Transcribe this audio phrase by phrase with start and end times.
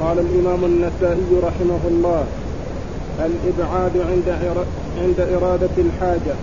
[0.00, 2.24] قال الإمام النسائي رحمه الله
[3.18, 4.28] الإبعاد عند
[5.02, 6.34] عند إرادة الحاجة.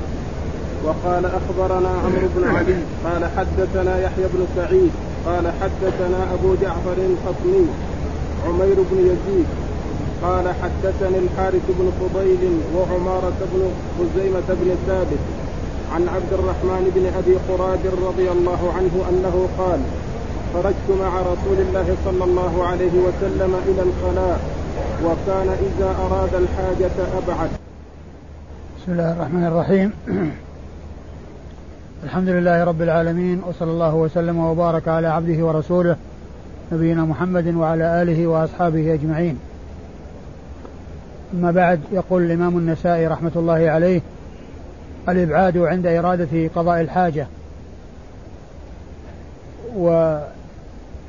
[0.85, 4.91] وقال أخبرنا عمرو بن علي قال حدثنا يحيى بن سعيد
[5.25, 7.67] قال حدثنا أبو جعفر الخصمي
[8.47, 9.45] عمير بن يزيد
[10.23, 12.43] قال حدثني الحارث بن فضيل
[12.75, 13.61] وعمارة بن
[13.97, 15.23] خزيمة بن ثابت
[15.93, 19.79] عن عبد الرحمن بن أبي قراد رضي الله عنه أنه قال
[20.53, 24.39] خرجت مع رسول الله صلى الله عليه وسلم إلى الخلاء
[25.05, 27.49] وكان إذا أراد الحاجة أبعد.
[28.81, 29.93] بسم الله الرحمن الرحيم.
[32.03, 35.95] الحمد لله رب العالمين وصلى الله وسلم وبارك على عبده ورسوله
[36.71, 39.39] نبينا محمد وعلى آله وأصحابه أجمعين.
[41.33, 44.01] أما بعد يقول الإمام النسائي رحمة الله عليه
[45.09, 47.27] الإبعاد عند إرادة قضاء الحاجة.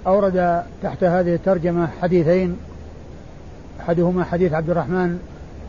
[0.05, 2.57] وأورد تحت هذه الترجمة حديثين.
[3.81, 5.19] أحدهما حديث عبد الرحمن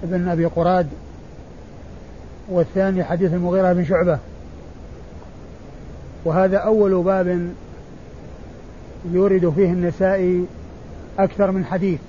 [0.04, 0.88] بن أبي قراد
[2.50, 4.20] والثاني حديث المغيرة بن شعبة.
[6.26, 7.50] وهذا أول باب
[9.12, 10.46] يورد فيه النسائي
[11.20, 12.00] أكثر من حديث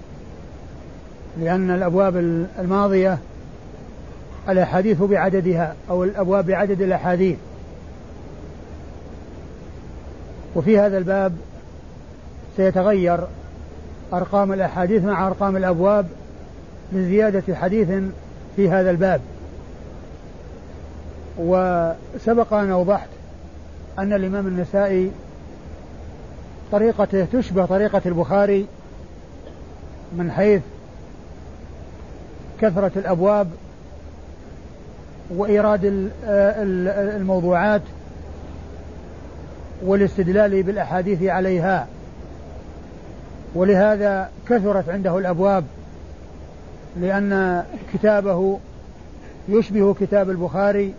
[1.40, 2.16] لأن الأبواب
[2.58, 3.18] الماضية
[4.48, 7.36] الأحاديث بعددها أو الأبواب بعدد الأحاديث.
[10.54, 11.32] وفي هذا الباب
[12.56, 13.20] سيتغير
[14.12, 16.06] أرقام الأحاديث مع أرقام الأبواب
[16.92, 17.88] لزيادة حديث
[18.56, 19.20] في هذا الباب.
[21.38, 23.08] وسبق أن أوضحت
[23.98, 25.10] أن الإمام النسائي
[26.72, 28.66] طريقته تشبه طريقة البخاري
[30.16, 30.62] من حيث
[32.60, 33.48] كثرة الأبواب
[35.30, 37.82] وإيراد الموضوعات
[39.82, 41.86] والاستدلال بالأحاديث عليها.
[43.56, 45.64] ولهذا كثرت عنده الأبواب
[47.00, 47.62] لأن
[47.94, 48.58] كتابه
[49.48, 50.94] يشبه كتاب البخاري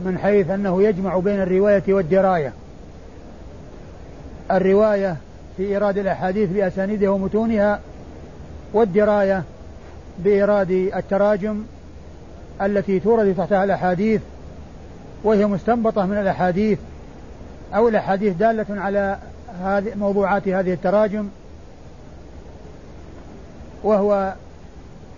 [0.00, 2.52] من حيث أنه يجمع بين الرواية والدراية.
[4.50, 5.16] الرواية
[5.56, 7.80] في إيراد الأحاديث بأسانيدها ومتونها
[8.72, 9.42] والدراية
[10.18, 11.62] بإيراد التراجم
[12.62, 14.20] التي تورد تحتها الأحاديث
[15.24, 16.78] وهي مستنبطة من الأحاديث
[17.74, 19.18] أو الأحاديث دالة على
[19.96, 21.28] موضوعات هذه التراجم.
[23.82, 24.34] وهو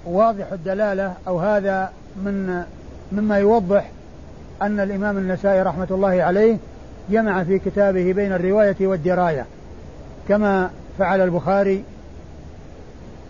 [0.05, 2.65] واضح الدلالة أو هذا من
[3.13, 3.91] مما يوضح
[4.63, 6.57] أن الإمام النسائي رحمة الله عليه
[7.11, 9.47] جمع في كتابه بين الرواية والدراية.
[10.29, 11.85] كما فعل البخاري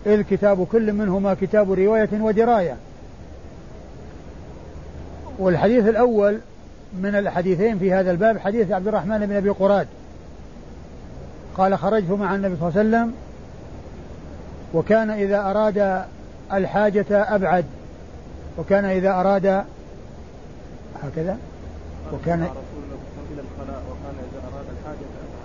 [0.05, 2.75] إذ كتاب كل منهما كتاب رواية ودراية.
[5.39, 6.39] والحديث الأول
[7.01, 9.87] من الحديثين في هذا الباب حديث عبد الرحمن بن أبي قراد.
[11.57, 13.13] قال خرجت مع النبي صلى الله عليه وسلم
[14.73, 16.03] وكان إذا أراد
[16.53, 17.65] الحاجة أبعد.
[18.57, 19.63] وكان إذا أراد
[21.03, 21.37] هكذا.
[22.13, 22.47] وكان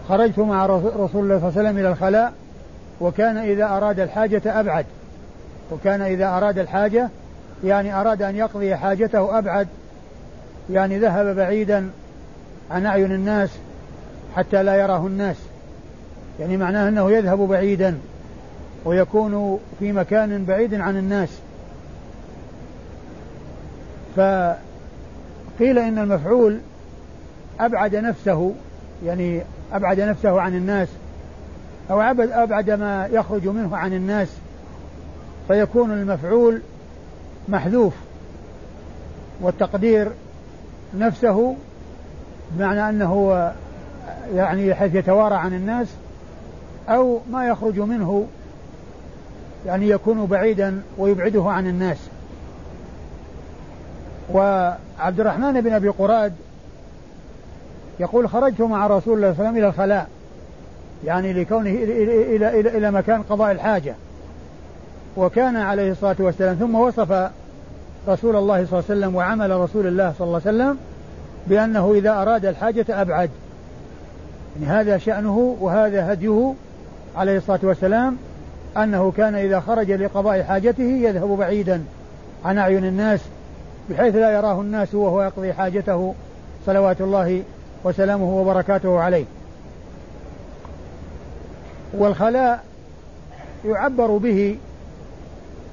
[0.09, 2.33] خرجت مع رسول الله صلى الله عليه وسلم إلى الخلاء
[3.00, 4.87] وكان إذا أراد الحاجة أبعد.
[5.71, 7.09] وكان إذا أراد الحاجة
[7.65, 9.69] يعني أراد أن يقضي حاجته أبعد.
[10.71, 11.91] يعني ذهب بعيدا
[12.71, 13.50] عن أعين الناس
[14.37, 15.37] حتى لا يراه الناس.
[16.41, 17.99] يعني معناه أنه يذهب بعيدا.
[18.88, 21.28] ويكون في مكان بعيد عن الناس.
[24.16, 26.59] فقيل إن المفعول
[27.60, 28.54] أبعد نفسه
[29.04, 30.88] يعني أبعد نفسه عن الناس
[31.91, 34.28] أو أبعد ما يخرج منه عن الناس
[35.48, 36.60] فيكون المفعول
[37.48, 37.94] محذوف
[39.41, 40.09] والتقدير
[40.94, 41.56] نفسه
[42.50, 43.53] بمعنى أنه
[44.34, 45.88] يعني حيث يتوارى عن الناس
[46.88, 48.27] أو ما يخرج منه
[49.67, 51.99] يعني يكون بعيدا ويبعده عن الناس.
[54.33, 56.33] وعبد الرحمن بن أبي قراد
[58.01, 60.09] يقول خرجت مع رسول الله صلى الله عليه وسلم إلى الخلاء
[61.05, 63.95] يعني لكونه إلى, إلى, إلى, إلى مكان قضاء الحاجة.
[65.16, 67.31] وكان عليه الصلاة والسلام ثم وصف
[68.09, 70.78] رسول الله صلى الله عليه وسلم وعمل رسول الله صلى الله عليه وسلم
[71.47, 73.31] بأنه إذا أراد الحاجة أبعد.
[74.61, 76.54] يعني هذا شأنه وهذا هديه
[77.16, 78.16] عليه الصلاة والسلام.
[78.84, 81.84] أنه كان إذا خرج لقضاء حاجته يذهب بعيدا
[82.45, 83.21] عن أعين الناس
[83.91, 86.15] بحيث لا يراه الناس وهو يقضي حاجته
[86.66, 87.42] صلوات الله
[87.84, 89.25] وسلامه وبركاته عليه.
[91.95, 92.65] والخلاء
[93.65, 94.59] يعبر به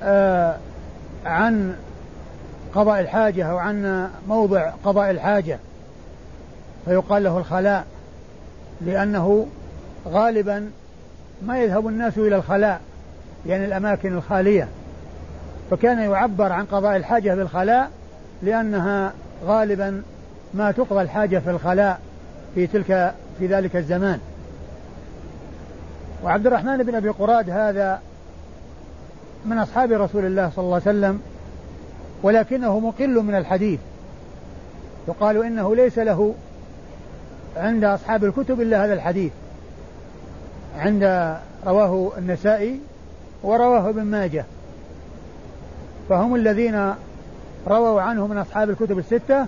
[0.04, 0.56] آه
[1.26, 1.76] عن
[2.76, 5.60] قضاء الحاجة أو عن موضع قضاء الحاجة.
[6.86, 7.86] فيقال له الخلاء
[8.82, 9.48] لأنه
[10.08, 10.72] غالبا
[11.46, 12.82] ما يذهب الناس إلى الخلاء.
[13.48, 14.68] يعني الأماكن الخالية.
[15.72, 17.92] فكان يعبر عن قضاء الحاجة بالخلاء
[18.44, 19.14] لأنها
[19.46, 20.04] غالبا
[20.54, 22.00] ما تقضى الحاجة في الخلاء
[22.56, 24.20] في تلك في ذلك الزمان.
[26.24, 28.02] وعبد الرحمن بن أبي قراد هذا
[29.46, 31.22] من أصحاب رسول الله صلى الله عليه وسلم
[32.24, 33.80] ولكنه مقل من الحديث.
[35.08, 36.36] يقال إنه ليس له
[37.58, 39.32] عند أصحاب الكتب إلا هذا الحديث.
[40.78, 42.80] عند رواه النسائي
[43.46, 44.46] ورواه ابن ماجه.
[46.10, 46.94] فهم الذين
[47.68, 49.46] رووا عنه من أصحاب الكتب الستة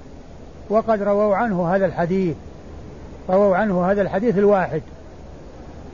[0.70, 2.36] وقد رووا عنه هذا الحديث.
[3.30, 4.82] رووا عنه هذا الحديث الواحد.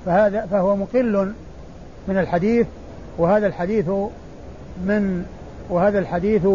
[0.06, 1.34] فهذا فهو مقل
[2.08, 2.68] من الحديث
[3.18, 3.90] وهذا الحديث
[4.86, 5.26] من
[5.70, 6.48] وهذا الحديث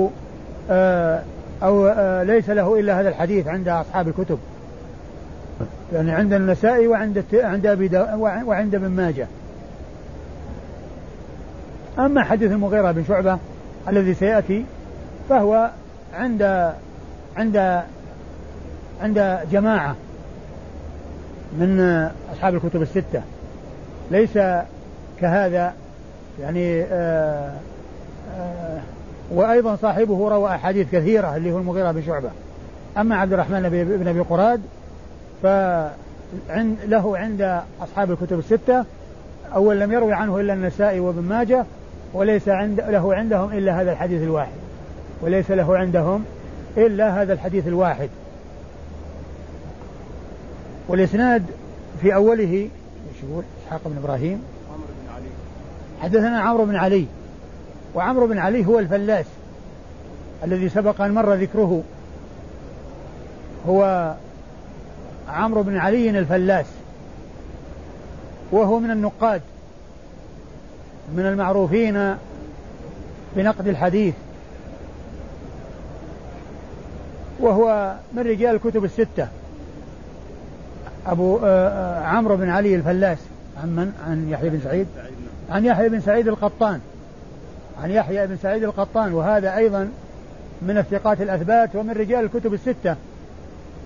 [0.71, 1.23] آه
[1.63, 4.39] أو آه ليس له إلا هذا الحديث عند أصحاب الكتب.
[5.93, 7.99] يعني عند النسائي وعند عند أبي
[8.45, 9.27] وعند ابن ماجه.
[11.99, 13.39] أما حديث المغيرة بن شعبة
[13.89, 14.65] الذي سيأتي
[15.29, 15.71] فهو
[16.15, 16.73] عند
[17.37, 17.83] عند
[19.03, 19.97] عند جماعة
[21.53, 21.81] من
[22.33, 23.23] أصحاب الكتب الستة.
[24.11, 24.39] ليس
[25.21, 25.75] كهذا
[26.41, 27.53] يعني آآ
[28.39, 28.81] آآ
[29.31, 32.31] وأيضا صاحبه روى أحاديث كثيرة اللي هو المغيرة بن شعبة.
[32.99, 33.69] أما عبد الرحمن
[34.01, 34.61] بن أبي قراد
[35.43, 38.85] فله عند أصحاب الكتب الستة.
[39.55, 41.65] أول لم يروي عنه إلا النسائي وابن ماجه
[42.15, 44.59] وليس عند له عندهم إلا هذا الحديث الواحد.
[45.23, 46.25] وليس له عندهم
[46.77, 48.09] إلا هذا الحديث الواحد.
[50.89, 51.45] والإسناد
[52.01, 52.69] في أوله
[53.23, 54.43] يقول؟ إسحاق بن إبراهيم.
[54.73, 55.29] عمرو بن علي.
[56.03, 57.07] حدثنا عمرو بن علي.
[57.95, 59.27] وعمرو بن علي هو الفلاس
[60.45, 61.83] الذي سبق أن مر ذكره.
[63.69, 64.15] هو
[65.29, 66.67] عمرو بن علي الفلاس.
[68.53, 69.43] وهو من النقاد.
[71.17, 72.15] من المعروفين
[73.37, 74.15] بنقد الحديث
[77.41, 79.29] وهو من رجال الكتب الستة.
[81.07, 83.19] أبو آه، آه، عمرو بن علي الفلاس
[83.63, 84.87] عن من؟ عن يحيى بن سعيد؟
[85.51, 86.81] عن يحيى بن سعيد القطان.
[87.83, 89.89] عن يحيى بن سعيد القطان وهذا أيضا
[90.63, 92.97] من الثقات الأثبات ومن رجال الكتب الستة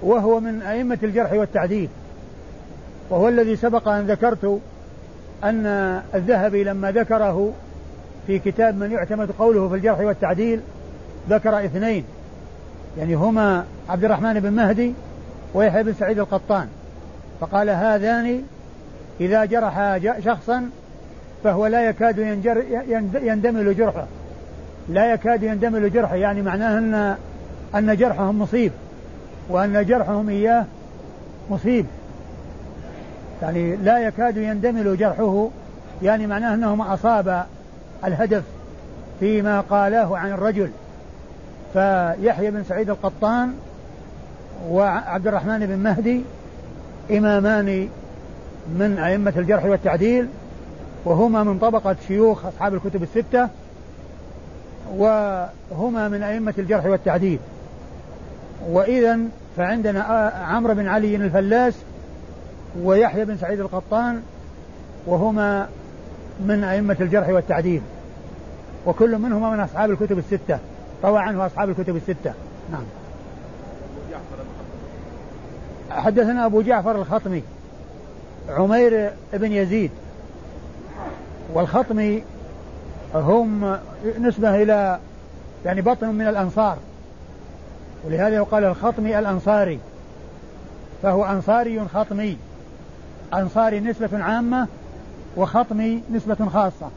[0.03, 1.89] وهو من أئمة الجرح والتعديل.
[3.11, 4.61] وهو الذي سبق أن ذكرت
[5.45, 5.67] أن
[6.15, 7.53] الذهبي لما ذكره
[8.27, 10.61] في كتاب من يعتمد قوله في الجرح والتعديل
[11.31, 12.05] ذكر اثنين.
[12.99, 14.95] يعني هما عبد الرحمن بن مهدي
[15.55, 16.69] ويحيى بن سعيد القطان.
[17.41, 18.43] فقال هذان
[19.21, 20.71] إذا جرح شخصا
[21.45, 22.65] فهو لا يكاد ينجر
[23.23, 24.07] يندمل جرحه.
[24.89, 27.17] لا يكاد يندمل جرحه يعني معناه أن
[27.75, 28.73] أن جرحهم مصيب
[29.49, 30.65] وأن جرحهم إياه
[31.51, 31.87] مصيب.
[33.43, 35.49] يعني لا يكاد يندمل جرحه
[36.03, 37.45] يعني معناه أنه أصاب
[38.05, 38.43] الهدف
[39.21, 40.71] فيما قالاه عن الرجل.
[41.73, 43.55] فيحيى بن سعيد القطان
[44.69, 46.23] وعبد الرحمن بن مهدي
[47.11, 47.89] إمامان
[48.79, 50.29] من أئمة الجرح والتعديل
[51.05, 53.49] وهما من طبقة شيوخ أصحاب الكتب الستة
[54.97, 57.39] وهما من أئمة الجرح والتعديل.
[58.69, 59.19] وإذا
[59.57, 61.75] فعندنا عمرو بن علي الفلاس
[62.81, 64.23] ويحيى بن سعيد القطان
[65.07, 65.69] وهما
[66.41, 67.83] من أئمة الجرح والتعديل
[68.87, 70.59] وكل منهما من أصحاب الكتب الستة
[71.05, 72.35] روى عنه أصحاب الكتب الستة.
[72.73, 72.85] نعم.
[75.91, 77.43] حدثنا أبو جعفر الخطمي
[78.49, 79.91] عمير بن يزيد
[81.55, 82.23] والخطمي
[83.15, 83.79] هم
[84.19, 84.99] نسبة إلى
[85.65, 86.77] يعني بطن من الأنصار
[88.05, 89.79] ولهذا يقال الخطمي الأنصاري
[91.03, 92.37] فهو أنصاري خطمي.
[93.35, 94.67] أنصاري نسبة عامة
[95.37, 96.91] وخطمي نسبة خاصة.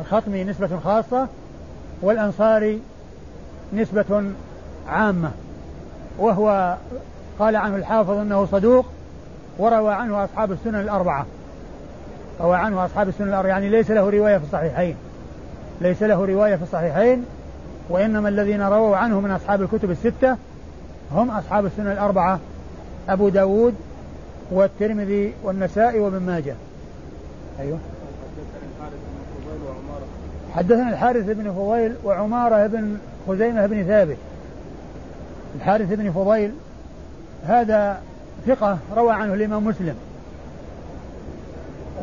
[0.00, 1.28] الخطمي نسبة خاصة
[2.02, 2.80] والأنصاري
[3.72, 4.24] نسبة
[4.88, 5.30] عامة.
[6.18, 6.76] وهو
[7.38, 8.86] قال عنه الحافظ أنه صدوق
[9.58, 11.26] وروى عنه أصحاب السنن الأربعة.
[12.40, 13.50] روى عنه أصحاب السنن الأربعة.
[13.50, 14.96] يعني ليس له رواية في الصحيحين.
[15.80, 17.24] ليس له رواية في الصحيحين
[17.88, 20.36] وإنما الذين رووا عنه من أصحاب الكتب الستة
[21.12, 22.38] هم أصحاب السنن الأربعة
[23.08, 23.74] أبو داود
[24.50, 26.54] والترمذي والنسائي وابن ماجه.
[27.60, 27.78] أيوه.
[30.54, 34.16] حدثنا الحارث بن فضيل وعمارة بن خزيمة بن ثابت.
[35.56, 36.52] الحارث بن فضيل
[37.46, 38.00] هذا
[38.46, 39.94] ثقة روى عنه الإمام مسلم.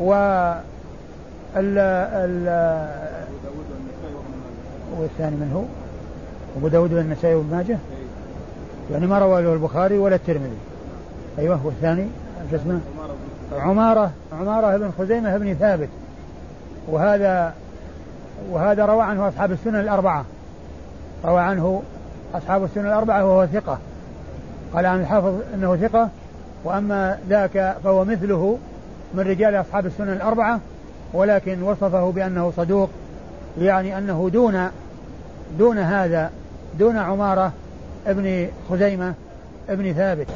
[0.00, 0.12] و
[1.56, 2.46] ال ال
[4.98, 5.64] والثاني من هو؟
[6.58, 7.78] أبو داود والنسائي وابن ماجه؟
[8.92, 10.58] يعني ما روى له البخاري ولا الترمذي.
[11.38, 12.06] أيوه والثاني؟
[12.50, 12.80] شو اسمه؟
[13.52, 15.88] عمارة عمارة بن خزيمة بن ثابت.
[16.88, 17.54] وهذا
[18.50, 20.24] وهذا روى عنه أصحاب السنن الأربعة.
[21.24, 21.82] روى عنه
[22.34, 23.78] أصحاب السنن الأربعة وهو ثقة.
[24.74, 26.08] قال عن الحافظ أنه ثقة.
[26.64, 28.58] وأما ذاك فهو مثله
[29.14, 30.60] من رجال أصحاب السنن الأربعة
[31.12, 32.90] ولكن وصفه بأنه صدوق
[33.60, 34.68] يعني أنه دون
[35.58, 36.30] دون هذا
[36.78, 37.52] دون عمارة
[38.06, 39.14] ابن خزيمة
[39.68, 40.26] ابن ثابت.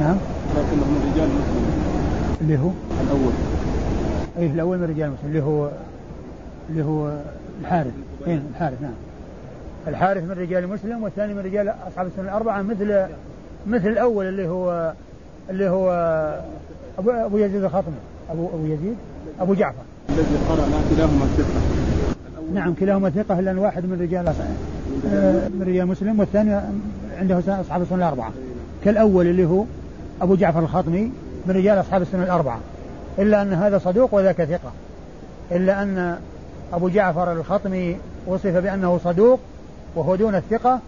[0.00, 0.16] نعم.
[0.56, 1.66] لكنه من رجال مسلم
[2.40, 2.70] اللي هو؟
[3.04, 3.32] الأول.
[4.38, 5.70] اي الأول من رجال مسلم اللي هو
[6.70, 7.12] اللي هو
[7.60, 7.92] الحارث.
[8.26, 8.92] إيه الحارث نعم.
[9.88, 13.06] الحارث من رجال مسلم والثاني من رجال أصحاب السنة الأربعة مثل
[13.66, 14.92] مثل الأول اللي هو
[15.50, 15.90] اللي هو
[16.98, 17.94] أبو, أبو يزيد الخطمي.
[18.30, 18.96] أبو أبو يزيد.
[19.40, 19.82] أبو جعفر.
[20.08, 21.60] الذي قرأ كلاهما ثقة.
[22.54, 26.60] نعم كلاهما ثقة لأن واحد من رجال آه، من رجال مسلم والثاني
[27.18, 28.30] عنده أصحاب السنة الأربعة.
[28.84, 29.64] كالأول اللي هو
[30.22, 31.12] أبو جعفر الخطمي
[31.46, 32.60] من رجال أصحاب السنة الأربعة.
[33.18, 34.72] إلا أن هذا صدوق وذاك ثقة.
[35.52, 36.18] إلا أن
[36.72, 37.96] أبو جعفر الخطمي
[38.26, 39.40] وصف بأنه صدوق
[39.94, 40.80] وهو دون الثقة.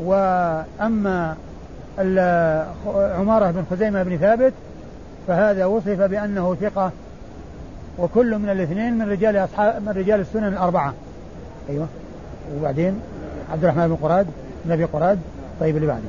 [0.00, 1.36] وأما
[2.88, 4.52] عمارة بن خزيمة بن ثابت
[5.28, 6.90] فهذا وصف بأنه ثقة.
[7.98, 10.94] وكل من الاثنين من رجال أصحاب من رجال السنن الأربعة.
[11.70, 11.86] أيوه.
[12.58, 13.00] وبعدين
[13.52, 14.26] عبد الرحمن بن قراد
[14.64, 15.18] بن أبي قراد.
[15.60, 16.08] طيب اللي بعده.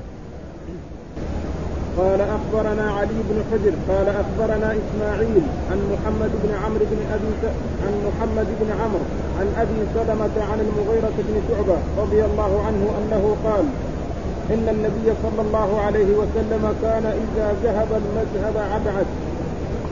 [1.98, 7.44] قال أخبرنا علي بن حجر قال أخبرنا إسماعيل عن محمد بن عمرو بن أبي س...
[7.86, 9.06] عن محمد بن عمرو
[9.40, 13.66] عن أبي سلمة عن المغيرة بن شعبة رضي الله عنه أنه قال
[14.54, 19.06] إن النبي صلى الله عليه وسلم كان إذا ذهب المذهب ابعد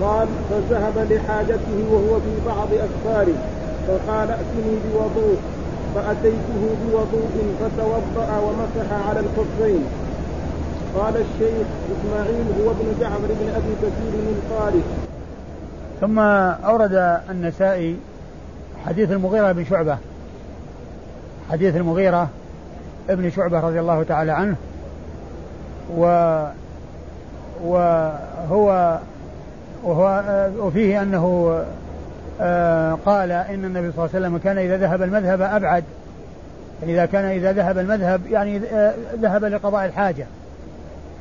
[0.02, 3.38] قال فذهب لحاجته وهو في بعض أسفاره
[3.88, 5.38] فقال ائتني بوضوء
[5.96, 9.84] فأتيته بوضوء فتوضأ ومسح على الخفين.
[10.96, 14.84] قال الشيخ إسماعيل هو ابن جعفر بن أبي كثير القاري
[16.02, 17.98] ثم أورد النسائي
[18.86, 19.98] حديث المغيرة بن شعبة.
[21.52, 22.30] حديث المغيرة
[23.10, 24.56] ابن شعبة رضي الله تعالى عنه.
[25.98, 26.04] و
[27.64, 29.00] وهو
[29.84, 30.24] وهو
[30.60, 31.58] وفيه أنه
[32.42, 35.84] آه، قال إن النبي صلى الله عليه وسلم كان إذا ذهب المذهب يعني
[36.84, 40.26] إذا كان إذا ذهب المذهب يعني آه، ذهب لقضاء الحاجة.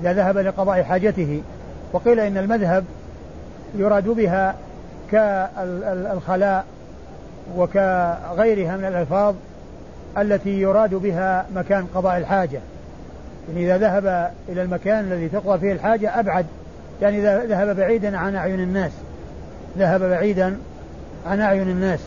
[0.00, 1.42] إذا ذهب لقضاء حاجته
[1.92, 2.84] وقيل إن المذهب
[3.74, 4.54] يراد بها
[5.10, 6.64] كالخلاء
[7.56, 9.34] وكغيرها من الألفاظ
[10.18, 12.60] التي يراد بها مكان قضاء الحاجة.
[13.48, 16.46] يعني إذا ذهب إلى المكان الذي تقضى فيه الحاجة أبعد.
[17.02, 18.92] يعني إذا ذهب بعيدا عن أعين الناس.
[19.78, 20.56] ذهب بعيدا
[21.26, 22.00] عن أعين الناس.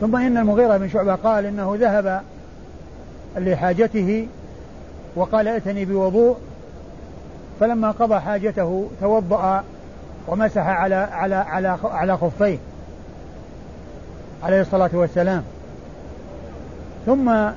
[0.00, 2.22] ثم إن المغيرة بن شعبة قال إنه ذهب
[3.36, 4.26] لحاجته
[5.16, 6.36] وقال ائتني بوضوء
[7.60, 9.64] فلما قضى حاجته توضأ
[10.28, 12.58] ومسح على على على على خفيه
[14.42, 15.42] عليه الصلاة والسلام.
[17.06, 17.50] ثم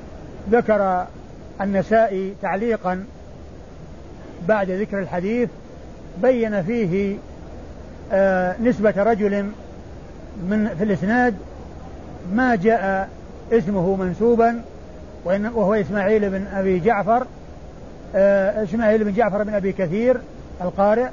[0.51, 1.05] ذكر
[1.62, 3.05] النسائي تعليقا
[4.48, 5.50] بعد ذكر الحديث
[6.22, 7.17] بين فيه
[8.12, 9.43] آه نسبة رجل
[10.50, 11.36] من في الإسناد
[12.33, 13.10] ما جاء
[13.51, 14.62] اسمه منسوبا
[15.25, 17.25] وهو إسماعيل بن أبي جعفر
[18.15, 20.17] آه، إسماعيل بن جعفر بن أبي كثير
[20.62, 21.08] القارئ.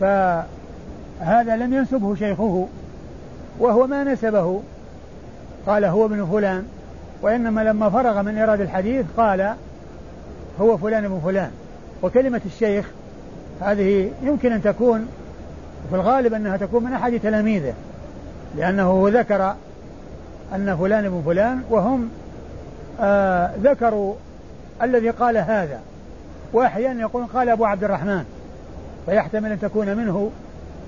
[0.00, 2.66] فهذا لم ينسبه شيخه
[3.58, 4.62] وهو ما نسبه.
[5.66, 6.66] قال هو ابن فلان
[7.22, 9.54] وإنما لما فرغ من ايراد الحديث قال
[10.60, 11.50] هو فلان ابن فلان.
[12.02, 12.90] وكلمة الشيخ
[13.60, 15.08] هذه يمكن أن تكون
[15.90, 17.74] في الغالب أنها تكون من أحد تلاميذه
[18.56, 19.54] لأنه ذكر
[20.54, 22.10] أن فلان ابن فلان وهم
[23.00, 24.14] آه ذكروا
[24.82, 25.80] الذي قال هذا.
[26.52, 28.24] وأحيانا يقول قال أبو عبد الرحمن
[29.06, 30.30] فيحتمل أن تكون منه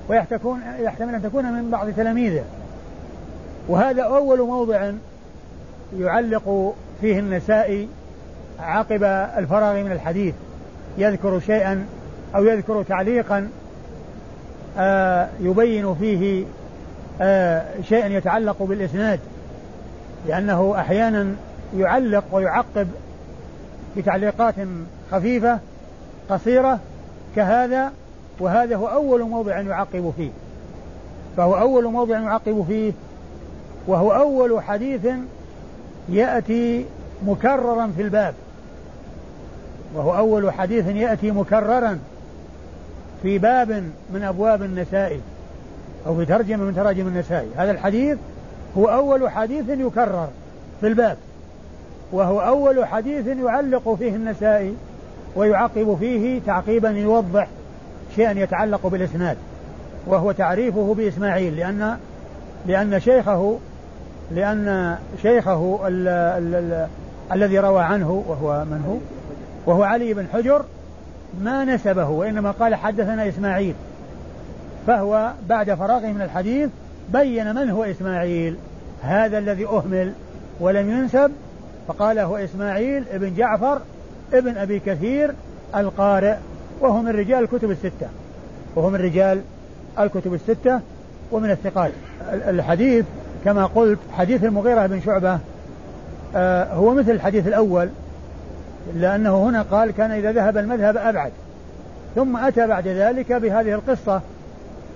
[0.08, 2.44] ويحتمل يحتمل أن تكون من بعض تلاميذه.
[3.68, 4.92] وهذا أول موضع
[5.98, 7.88] يعلق فيه النسائي
[8.60, 9.04] عقب
[9.38, 10.34] الفراغ من الحديث.
[10.98, 11.86] يذكر شيئا
[12.34, 13.48] أو يذكر تعليقا
[14.78, 16.44] آه يبين فيه
[17.20, 19.20] آه شيئا يتعلق بالإسناد.
[20.28, 21.34] لأنه أحيانا
[21.76, 22.88] يعلق ويعقب
[23.96, 24.54] بتعليقات
[25.12, 25.58] خفيفة
[26.30, 26.78] قصيرة
[27.36, 27.92] كهذا
[28.40, 30.30] وهذا هو أول موضع يعقب فيه.
[31.36, 32.92] فهو أول موضع يعقب فيه
[33.86, 35.06] وهو أول حديث
[36.08, 36.84] يأتي
[37.26, 38.34] مكررا في الباب.
[39.94, 41.98] وهو أول حديث يأتي مكررا
[43.22, 43.70] في باب
[44.14, 45.20] من أبواب النسائي
[46.06, 48.18] أو في ترجمة من تراجم النسائي هذا الحديث
[48.78, 50.28] هو أول حديث يكرر
[50.80, 51.16] في الباب.
[52.12, 54.74] وهو أول حديث يعلق فيه النسائي
[55.36, 57.48] ويعقب فيه تعقيبا يوضح
[58.16, 59.36] شيئا يتعلق بالإسناد
[60.06, 61.96] وهو تعريفه بإسماعيل لأن
[62.66, 63.58] لأن شيخه
[64.34, 66.86] لأن شيخه ال ال ال
[67.32, 68.96] الذي روى عنه وهو من هو؟
[69.66, 70.64] وهو علي بن حجر
[71.42, 73.74] ما نسبه وإنما قال حدثنا إسماعيل
[74.86, 76.70] فهو بعد فراغه من الحديث
[77.12, 78.56] بين من هو إسماعيل
[79.02, 80.12] هذا الذي أهمل
[80.60, 81.32] ولم ينسب
[81.90, 83.80] فقال هو إسماعيل ابن جعفر
[84.32, 85.34] ابن أبي كثير
[85.76, 86.34] القارئ
[86.80, 88.08] وهو من رجال الكتب الستة.
[88.76, 89.40] وهو من رجال
[89.98, 90.80] الكتب الستة
[91.32, 91.92] ومن الثقات.
[92.32, 93.04] الحديث
[93.44, 95.38] كما قلت حديث المغيرة بن شعبة
[96.36, 97.88] آه هو مثل الحديث الأول
[98.94, 101.32] لأنه هنا قال كان إذا ذهب المذهب أبعد.
[102.14, 104.20] ثم أتى بعد ذلك بهذه القصة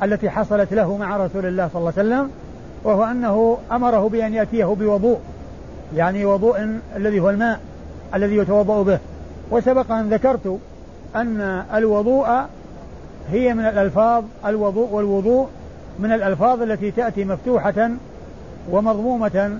[0.02, 2.30] التي حصلت له مع رسول الله صلى الله عليه وسلم
[2.84, 5.20] وهو أنه أمره بأن يأتيه بوضوء.
[5.96, 7.60] يعني وضوء الذي هو الماء
[8.14, 8.98] الذي يتوضأ به.
[9.50, 10.58] وسبق أن ذكرت
[11.16, 12.26] أن الوضوء
[13.30, 15.48] هي من الألفاظ الوضوء والوضوء
[15.98, 17.90] من الألفاظ التي تأتي مفتوحة
[18.70, 19.58] ومضمومة.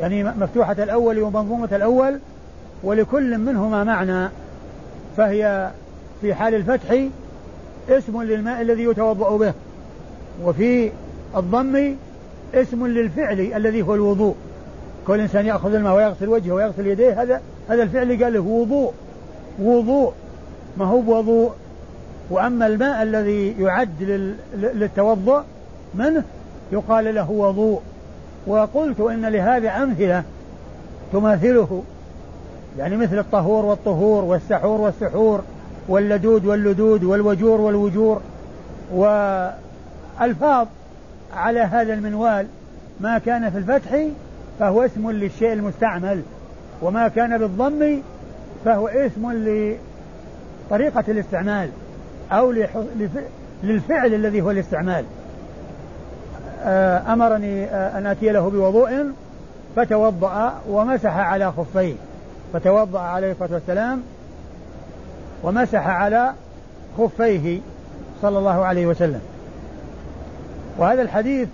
[0.00, 2.18] يعني مفتوحة الأول ومضمومة الأول
[2.82, 4.28] ولكل منهما معنى.
[5.16, 5.70] فهي
[6.20, 6.96] في حال الفتح
[7.88, 9.52] اسم للماء الذي يتوضأ به
[10.44, 10.90] وفي
[11.36, 11.94] الضم
[12.54, 14.34] اسم للفعل الذي هو الوضوء.
[15.06, 18.92] كل إنسان يأخذ الماء ويغسل وجهه ويغسل يديه هذا هذا الفعل قال له وضوء.
[19.62, 20.12] وضوء.
[20.76, 21.52] ما هو بوضوء؟
[22.30, 24.02] وأما الماء الذي يعد
[24.54, 25.40] للتوضؤ
[25.94, 26.24] منه
[26.72, 27.80] يقال له وضوء.
[28.46, 30.22] وقلت إن لهذا أمثلة
[31.12, 31.82] تماثله.
[32.78, 35.42] يعني مثل الطهور والطهور والسحور والسحور
[35.88, 38.20] واللدود واللدود والوجور والوجور.
[38.94, 40.66] والفاظ
[41.36, 42.46] على هذا المنوال
[43.00, 44.06] ما كان في الفتح
[44.60, 46.22] فهو اسم للشيء المستعمل
[46.82, 48.02] وما كان بالضم
[48.64, 51.70] فهو اسم لطريقة الاستعمال
[52.32, 52.52] أو
[53.62, 55.04] للفعل الذي هو الاستعمال.
[56.62, 59.06] آه، أمرني آه، أن أتي له بوضوء
[59.76, 61.94] فتوضأ ومسح على خفيه.
[62.52, 64.02] فتوضأ عليه الصلاة والسلام
[65.42, 66.32] ومسح على
[66.98, 67.60] خفيه
[68.22, 69.20] صلى الله عليه وسلم.
[70.78, 71.48] وهذا الحديث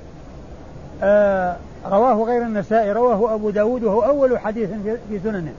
[1.02, 1.56] آه
[1.90, 4.70] رواه غير النسائي رواه أبو داود وهو أول حديث
[5.08, 5.52] في سننه.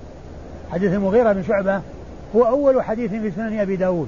[0.71, 1.81] حديث المغيرة بن شعبة
[2.35, 4.07] هو أول حديث في سنن أبي داود.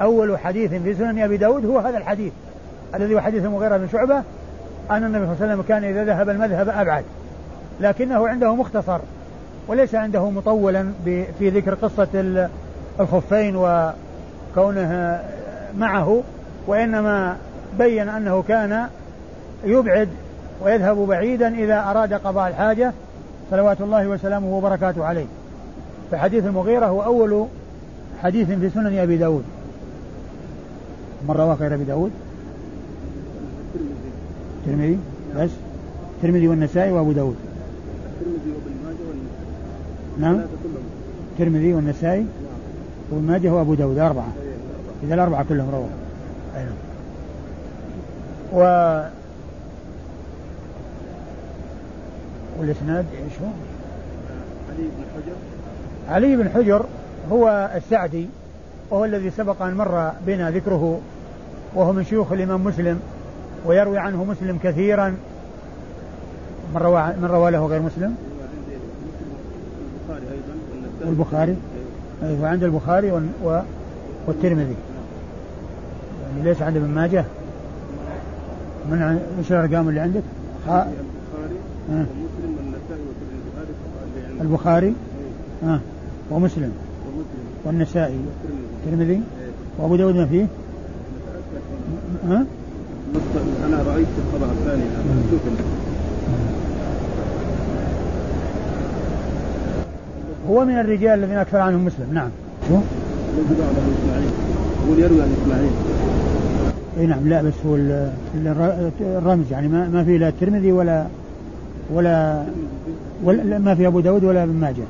[0.00, 2.32] أول حديث في سنن أبي داود هو هذا الحديث
[2.94, 4.22] الذي هو حديث المغيرة بن شعبة
[4.90, 7.04] أن النبي صلى الله عليه وسلم كان إذا ذهب المذهب أبعد
[7.80, 8.98] لكنه عنده مختصر
[9.68, 10.92] وليس عنده مطولا
[11.38, 12.08] في ذكر قصة
[13.00, 15.20] الخفين وكونه
[15.78, 16.22] معه
[16.66, 17.36] وإنما
[17.78, 18.86] بين أنه كان
[19.64, 20.08] يبعد
[20.60, 22.92] ويذهب بعيدا إذا أراد قضاء الحاجة
[23.50, 25.26] صلوات الله وسلامه وبركاته عليه.
[26.10, 27.46] فحديث المغيرة هو أول
[28.22, 29.44] حديث في سنن أبي داود.
[31.28, 32.10] من رواه غير أبي داود؟
[34.58, 34.98] الترمذي
[35.36, 35.50] بس.
[36.16, 37.36] الترمذي والنسائي وأبو داود.
[38.20, 40.40] الترمذي وابن ماجه والنسائي نعم.
[41.32, 42.26] الترمذي والنسائي
[43.10, 43.98] وابن ماجه وأبو داود.
[43.98, 44.32] أربعة.
[45.02, 45.88] إذا الأربعة كلهم رواه.
[46.56, 46.72] أيوه.
[52.58, 53.50] و والإسناد إيش هو؟
[54.68, 55.36] علي بن حجر
[56.08, 56.84] علي بن حجر
[57.32, 58.26] هو السعدي
[58.90, 61.00] وهو الذي سبق أن مر بنا ذكره
[61.74, 63.00] وهو من شيوخ الإمام مسلم
[63.66, 65.08] ويروي عنه مسلم كثيرا
[66.74, 68.16] من روى من روى له غير مسلم؟
[71.06, 71.56] والبخاري
[72.22, 73.12] أيوة عند البخاري
[74.26, 74.76] والترمذي
[76.30, 77.24] يعني ليس عند ابن ماجه
[78.90, 80.22] من إيش الارقام اللي عندك؟
[81.90, 82.32] البخاري ومسلم
[82.74, 83.34] والنسائي
[84.24, 84.94] والترمذي البخاري
[85.62, 85.80] ها.
[86.30, 86.72] ومسلم.
[87.64, 88.18] والنسائي.
[88.86, 89.20] والترمذي.
[89.78, 90.46] وأبو داود ما فيه؟
[92.28, 92.44] ها؟
[93.66, 94.82] أنا رأيت الخبر الثاني.
[100.50, 102.14] هو من الرجال الذين أكثر عنهم مسلم.
[102.14, 102.28] نعم.
[102.68, 102.74] شو؟
[104.84, 105.70] يقول يروي عن إسماعيل.
[106.98, 107.28] إي نعم.
[107.28, 107.76] لا بس هو
[109.00, 111.06] الرمز يعني ما ما في لا الترمذي ولا
[111.92, 112.42] ولا
[113.24, 114.82] ولا ما في أبو داود ولا ابن ماجه.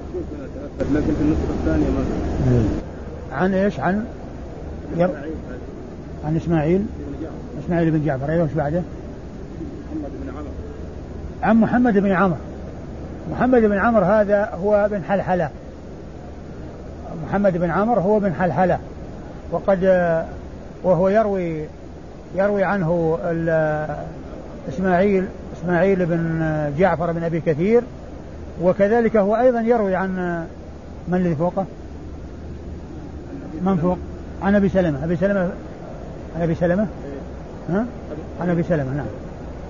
[0.80, 2.04] لكن في النسخه الثانية ما
[2.52, 2.64] إيه.
[3.32, 4.04] عن إيش؟ عن
[4.96, 5.10] ير...
[6.26, 6.86] عن إسماعيل.
[7.64, 8.30] إسماعيل بن جعفر.
[8.30, 10.50] أيوه إيش بعده؟ محمد بن عمرو
[11.42, 12.36] عن محمد بن عمرو
[13.32, 15.50] محمد بن عمرو هذا هو بن حلحلة.
[17.28, 18.78] محمد بن عمرو هو بن حلحلة.
[19.52, 19.84] وقد
[20.84, 21.64] وهو يروي
[22.34, 23.18] يروي عنه
[24.68, 25.24] إسماعيل
[25.60, 26.42] إسماعيل بن
[26.78, 27.82] جعفر بن أبي كثير
[28.62, 30.44] وكذلك هو أيضا يروي عن
[31.08, 31.66] من الذي فوقه؟
[33.62, 33.98] من فوق؟
[34.42, 35.50] عن أبي سلمة، أبي سلمة
[36.36, 36.86] عن أبي سلمة؟
[37.70, 37.86] ها؟
[38.40, 39.06] عن أبي سلمة نعم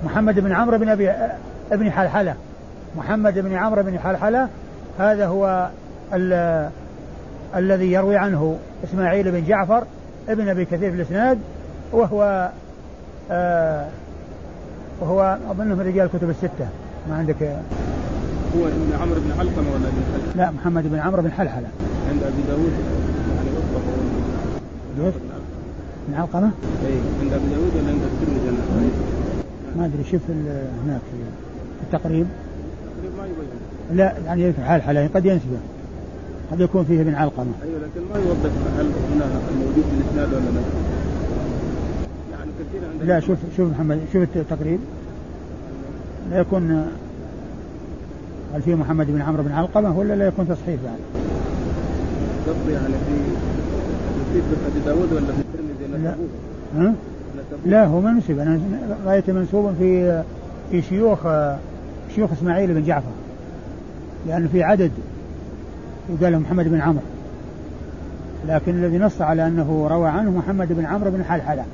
[0.05, 1.11] محمد بن عمرو بن أبي
[1.73, 2.35] ابن حلحلة
[2.97, 4.49] محمد بن عمرو بن حلحلة
[4.99, 5.69] هذا هو
[6.15, 6.69] ال...
[7.57, 9.85] الذي يروي عنه إسماعيل بن جعفر
[10.29, 11.39] ابن أبي كثير في الإسناد
[11.93, 12.51] وهو
[13.31, 13.87] آه
[15.01, 16.69] وهو اظنه من رجال الكتب الستة.
[17.09, 17.43] ما عندك
[18.57, 21.69] هو ابن عمرو بن علقمة ولا ابن حلحلة؟ لا محمد بن عمرو بن حلحلة.
[22.11, 22.73] عند أبي داوود
[23.37, 23.49] يعني
[24.99, 25.19] وصفه
[26.09, 26.51] بن علقمة؟
[26.87, 28.91] اي عند أبي داوود ولا عند الترمذي؟
[29.77, 30.21] ما أدري شوف
[30.85, 32.27] هناك في التقريب.
[33.19, 33.99] ما يبين.
[33.99, 35.59] لا يعني حلحلة قد ينسبه.
[36.53, 37.53] قد يكون فيه ابن علقمة.
[37.63, 40.61] أيوه لكن ما يوضح هل هنا الموجود في الاسناد ولا لا.
[43.05, 44.79] لا شوف شوف محمد شوف التقريب
[46.31, 46.87] لا يكون
[48.55, 50.99] هل في محمد بن عمرو بن علقمة ولا لا يكون تصحيح بعد؟
[52.47, 52.95] قصدي يعني
[54.33, 56.15] في في أبي داود ولا في الترمذي لا.
[56.77, 56.95] ها؟
[57.67, 58.61] لا هو منسب أنا
[59.07, 60.23] رايته منسوبا في
[60.71, 61.19] في شيوخ
[62.15, 63.11] شيوخ إسماعيل بن جعفر.
[64.29, 64.91] لأنه في عدد
[66.11, 67.03] يقال محمد بن عمرو.
[68.49, 71.65] لكن الذي نص على أنه روى عنه محمد بن عمرو بن حلحلة.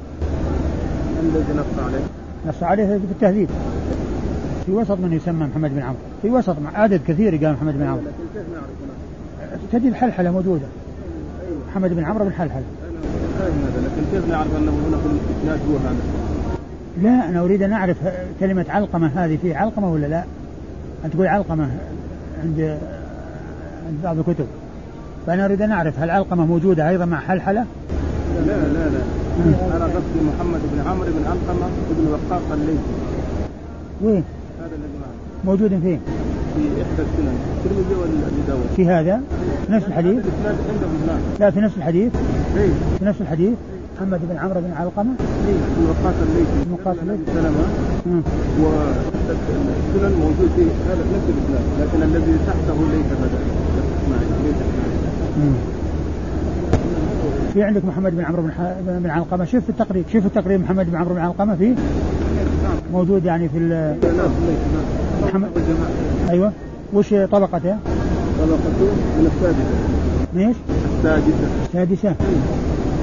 [1.22, 2.04] الذي نص عليه
[2.48, 3.48] نص عليه في التهذيب.
[4.66, 8.00] في وسط من يسمى محمد بن عمرو في وسط عدد كثير قال محمد بن عمرو
[8.00, 10.66] لكن كيف نعرف تجد حلحلة موجودة.
[11.70, 12.62] محمد بن عمرو بن هذا
[13.84, 15.96] لكن كيف نعرف أنه هنا في الإسناد هو هذا؟
[17.02, 17.96] لا أنا أريد أن أعرف
[18.40, 20.24] كلمة علقمة هذه في علقمة ولا لا؟
[21.04, 21.68] أن تقول علقمة
[22.42, 22.78] عند
[23.86, 24.46] عند بعض الكتب.
[25.26, 27.64] فأنا أريد أن أعرف هل علقمة موجودة أيضا مع حلحلة؟
[28.46, 29.25] لا لا لا.
[29.36, 32.94] أنا قصدي محمد بن عمرو بن علقمة بن وقاص الليثي
[34.02, 34.24] وين؟
[34.60, 36.00] هذا الذي معه موجود فين؟
[36.56, 39.20] في إحدى السنن الترمذي وأبي داود في هذا؟
[39.66, 40.24] في نفس الحديث؟
[41.40, 42.12] لا في نفس الحديث؟
[42.56, 43.54] إيه في نفس الحديث؟
[43.96, 45.14] محمد بن عمرو بن علقمة؟
[45.48, 47.22] إيه بن وقاص الليثي بن وقاص الليثي.
[47.34, 47.66] سلمة
[48.06, 48.22] مم.
[48.60, 53.38] والسنن موجود في هذا نفس الإسناد لكن الذي تحته ليس هذا
[54.02, 55.75] إسماعيل ليس.
[57.56, 58.60] في عندك محمد بن عمرو بن, ح...
[58.86, 59.44] بن علقمة.
[59.44, 61.74] شوف في التقريب شوف التقريب محمد بن عمرو بن علقمة فيه
[62.92, 63.96] موجود يعني في ال...
[65.22, 65.48] محمد
[66.30, 66.52] أيوه.
[66.92, 67.76] وش طبقته؟
[68.38, 68.86] طبقته
[69.18, 69.66] من السادسة.
[70.34, 70.56] ليش؟
[70.96, 71.48] السادسة.
[71.66, 72.14] السادسة.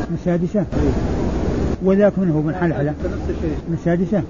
[0.10, 0.66] من السادسة.
[1.84, 2.90] وذاك منه بن حلحلة.
[2.90, 3.56] نفس الشيء.
[3.70, 4.24] من السادسة.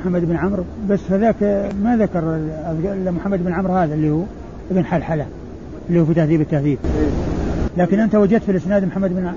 [0.00, 0.64] محمد بن عمرو.
[0.90, 2.40] بس هذاك ما ذكر
[3.10, 4.22] محمد بن عمرو هذا اللي هو
[4.70, 5.26] ابن حلحلة
[5.88, 6.78] اللي هو في تهذيب التهذيب.
[7.76, 9.32] لكن أنت وجدت في الإسناد محمد بن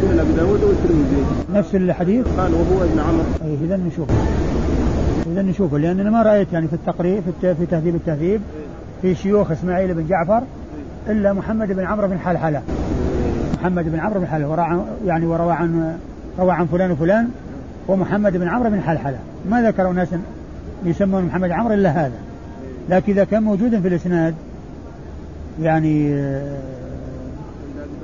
[0.00, 1.24] سنن أبي داود والترمذي.
[1.54, 4.14] نفس الحديث؟ قال وهو ابن عمرو اي إذا نشوفه.
[5.32, 7.54] إذا نشوفه لأن أنا ما رأيت يعني في التقريب في.
[7.54, 8.40] في تهذيب التهذيب
[9.02, 10.42] في شيوخ إسماعيل بن جعفر
[11.08, 12.62] إلا محمد بن عمرو بن حلحلة.
[13.60, 15.98] محمد بن عمرو بن عن يعني وروى عن
[16.38, 17.28] روى عن فلان وفلان
[17.88, 19.18] ومحمد بن عمرو بن حلحلة.
[19.50, 20.08] ما ذكروا ناس
[20.84, 22.18] يسمون محمد عمرو إلا هذا.
[22.88, 24.34] لكن إذا كان موجودا في الإسناد
[25.62, 26.79] يعني آه،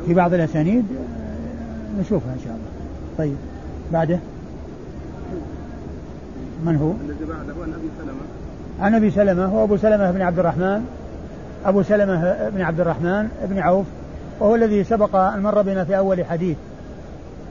[0.06, 2.66] في بعض الأسانيد آه، نشوفها إن شاء الله.
[3.18, 3.36] طيب
[3.92, 4.18] بعده؟
[6.64, 8.20] من هو؟ الذي بعده عن ابي سلمة.
[8.80, 10.86] عن أبي سلمة هو أبو سلمة بن عبد الرحمن.
[11.64, 13.86] أبو سلمة بن عبد الرحمن بن عوف
[14.40, 16.56] وهو الذي سبق أن مر بنا في أول حديث.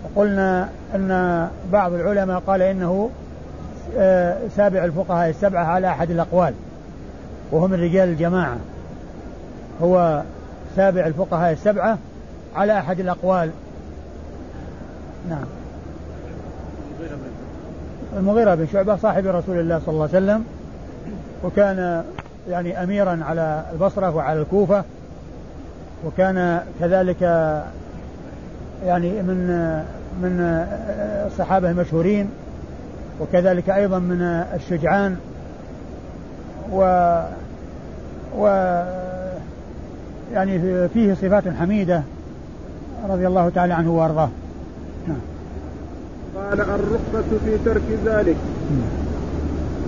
[0.03, 3.09] وقلنا أن بعض العلماء قال إنه
[3.97, 6.53] آه، سابع الفقهاء السبعة على أحد الأقوال
[7.51, 8.57] وهو من رجال الجماعة.
[9.81, 10.23] هو
[10.75, 11.97] سابع الفقهاء السبعة
[12.55, 13.49] على أحد الأقوال.
[15.29, 15.45] نعم.
[18.17, 20.45] المغيرة بن شعبة صاحب رسول الله صلى الله عليه وسلم
[21.43, 22.03] وكان
[22.49, 24.83] يعني أميرا على البصرة وعلى الكوفة
[26.05, 27.21] وكان كذلك
[28.85, 29.47] يعني من
[30.21, 30.39] من
[31.27, 32.29] الصحابة المشهورين
[33.21, 34.21] وكذلك أيضا من
[34.55, 35.17] الشجعان
[36.71, 36.81] و
[38.37, 38.47] و
[40.33, 42.03] يعني فيه صفات حميدة.
[43.11, 44.29] رضي الله تعالى عنه وأرضاه.
[45.07, 45.21] نعم.
[46.35, 48.37] قال الرخصة في ترك ذلك.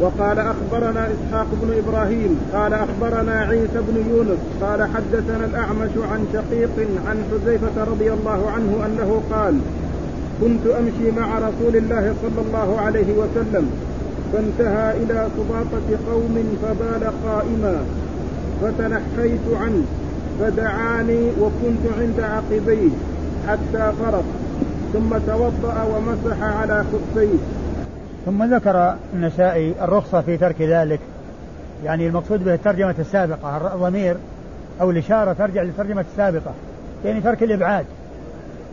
[0.01, 6.87] وقال أخبرنا إسحاق بن إبراهيم قال أخبرنا عيسى بن يونس قال حدثنا الأعمش عن شقيق
[7.07, 9.59] عن حذيفة رضي الله عنه أنه قال
[10.41, 13.71] كنت أمشي مع رسول الله صلى الله عليه وسلم
[14.33, 17.75] فانتهى إلى سباطة قوم فبال قائما
[18.61, 19.85] فتنحيت عنه.
[20.39, 22.89] فدعاني وكنت عند عقبيه
[23.47, 24.23] حتى فرغ
[24.93, 27.37] ثم توضأ ومسح على خفيه.
[28.25, 30.99] ثم ذكر النسائي الرخصة في ترك ذلك.
[31.85, 34.15] يعني المقصود به الترجمة السابقة الضمير
[34.81, 36.51] أو الإشارة ترجع للترجمة السابقة
[37.05, 37.85] يعني ترك الإبعاد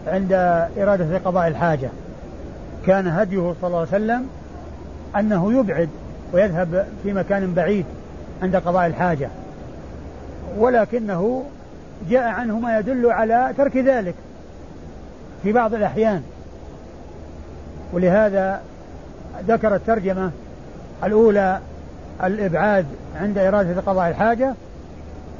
[0.06, 0.32] عند
[0.78, 1.88] إرادة قضاء الحاجة.
[2.86, 4.26] كان هديه صلى الله عليه وسلم
[5.16, 5.88] أنه يبعد
[6.32, 7.84] ويذهب في مكان بعيد
[8.42, 9.28] عند قضاء الحاجة.
[10.58, 11.44] ولكنه
[12.10, 14.14] جاء عنه ما يدل على ترك ذلك
[15.42, 16.22] في بعض الأحيان.
[17.92, 18.60] ولهذا
[19.48, 20.30] ذكر الترجمة
[21.04, 21.60] الأولى
[22.24, 22.86] الإبعاد
[23.20, 24.54] عند إرادة قضاء الحاجة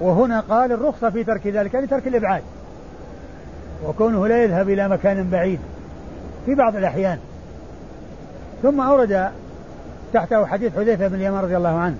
[0.00, 2.42] وهنا قال الرخصة في ترك ذلك يعني ترك الإبعاد.
[3.86, 5.60] وكونه لا يذهب إلى مكان بعيد
[6.46, 7.18] في بعض الأحيان.
[8.62, 9.30] ثم أورد
[10.12, 11.96] تحته حديث حذيفة بن اليمان رضي الله عنه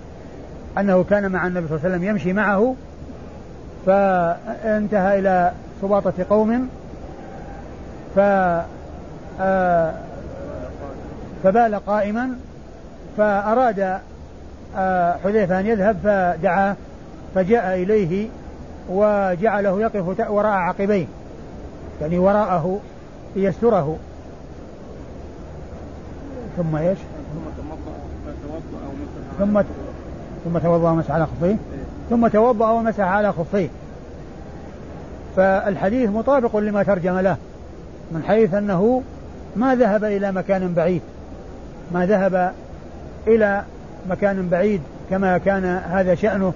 [0.79, 2.75] أنه كان مع النبي صلى الله عليه وسلم يمشي معه
[3.87, 6.69] فانتهى إلى سباطة قوم.
[8.17, 8.19] ف
[9.41, 9.95] آه،
[11.45, 12.31] فبال قائما.
[13.17, 13.99] فأراد
[14.77, 16.77] آه، حذيفة أن يذهب فدعاه
[17.35, 18.29] فجاء إليه
[18.89, 21.07] وجعله يقف وراء عقبيه.
[22.01, 22.81] يعني وراءه
[23.37, 23.97] ليستره.
[26.57, 26.99] ثم إيش؟
[29.39, 29.63] ثم
[30.45, 31.57] ثم توضأ ومسح على خفيه.
[32.15, 33.69] ثم توضأ ومسح على خفيه.
[35.37, 37.37] فالحديث مطابق لما ترجم له
[38.13, 39.03] من حيث أنه
[39.57, 41.03] ما ذهب إلى مكان بعيد
[41.93, 42.53] ما ذهب
[43.27, 43.63] إلى
[44.11, 46.53] مكان بعيد كما كان هذا شأنه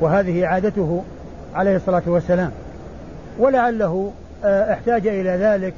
[0.00, 1.02] وهذه عادته
[1.54, 2.50] عليه الصلاة والسلام.
[3.38, 4.12] ولعله
[4.44, 5.74] آه، احتاج إلى ذلك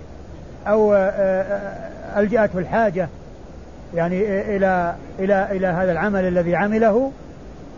[0.66, 3.08] أو آه، آه، ألجأته الحاجة
[3.94, 4.22] يعني
[4.56, 7.12] إلى إلى إلى هذا العمل الذي عمله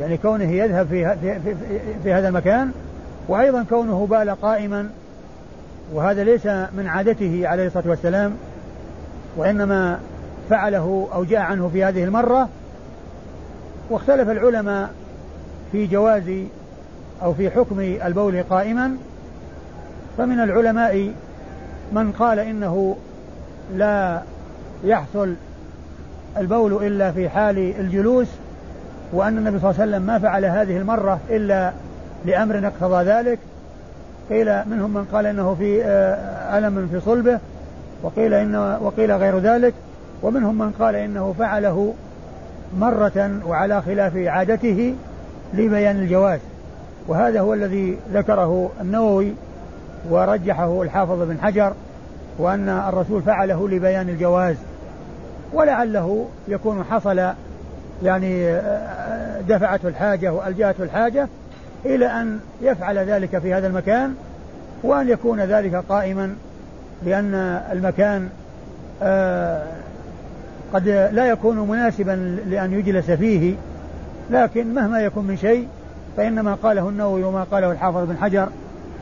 [0.00, 1.54] يعني كونه يذهب في في, في,
[2.02, 2.72] في هذا المكان
[3.28, 4.90] وأيضا كونه بال قائما
[5.92, 8.32] وهذا ليس من عادته عليه الصلاة والسلام
[9.36, 10.00] وإنما
[10.50, 12.48] فعله أو جاء عنه في هذه المرة
[13.90, 14.90] واختلف العلماء
[15.72, 16.30] في جواز
[17.22, 18.96] أو في حكم البول قائما
[20.18, 21.12] فمن العلماء
[21.92, 22.96] من قال إنه
[23.74, 24.22] لا
[24.84, 25.34] يحصل
[26.36, 28.28] البول إلا في حال الجلوس
[29.12, 31.72] وأن النبي صلى الله عليه وسلم ما فعل هذه المرة إلا
[32.24, 33.38] لأمر اقتضى ذلك.
[34.30, 37.38] قيل منهم من قال إنه في آه، ألم في صلبه
[38.02, 39.74] وقيل إنه وقيل غير ذلك.
[40.22, 41.94] ومنهم من قال إنه فعله
[42.78, 44.94] مرة وعلى خلاف عادته
[45.54, 46.40] لبيان الجواز.
[47.08, 49.32] وهذا هو الذي ذكره النووي
[50.10, 51.72] ورجحه الحافظ بن حجر
[52.38, 54.56] وأن الرسول فعله لبيان الجواز.
[55.52, 57.32] ولعله يكون حصل
[58.02, 58.60] يعني
[59.48, 61.28] دفعته الحاجة وألجأته الحاجة
[61.84, 64.14] إلى أن يفعل ذلك في هذا المكان
[64.82, 66.34] وأن يكون ذلك قائما
[67.06, 67.34] لأن
[67.72, 68.28] المكان
[69.02, 69.62] آه،
[70.74, 73.54] قد لا يكون مناسبا لأن يجلس فيه
[74.30, 75.68] لكن مهما يكون من شيء
[76.16, 78.48] فإنما قاله النووي وما قاله الحافظ بن حجر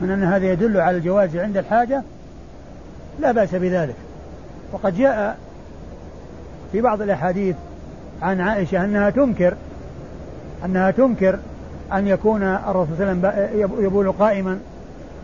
[0.01, 2.03] من أن هذا يدل على الجواز عند الحاجة
[3.19, 3.95] لا بأس بذلك.
[4.71, 5.37] وقد جاء
[6.71, 7.55] في بعض الأحاديث
[8.23, 9.53] عن عائشة أنها تنكر
[10.65, 11.39] أنها تنكر
[11.93, 14.59] أن يكون الرسول صلى الله عليه وسلم يبول قائما.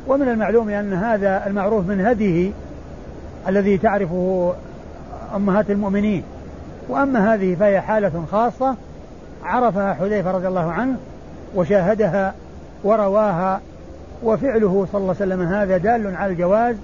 [0.07, 2.51] ومن المعلوم أن هذا المعروف من هديه
[3.47, 4.53] الذي تعرفه
[5.35, 6.23] أمهات المؤمنين.
[6.89, 8.75] وأما هذه فهي حالة خاصة
[9.43, 10.95] عرفها حذيفة رضي الله عنه
[11.55, 12.33] وشاهدها
[12.83, 13.61] ورواها
[14.23, 16.75] وفعله صلى الله عليه وسلم هذا دال على الجواز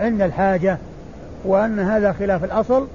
[0.00, 0.78] عند الحاجة
[1.44, 2.86] وأن هذا خلاف الأصل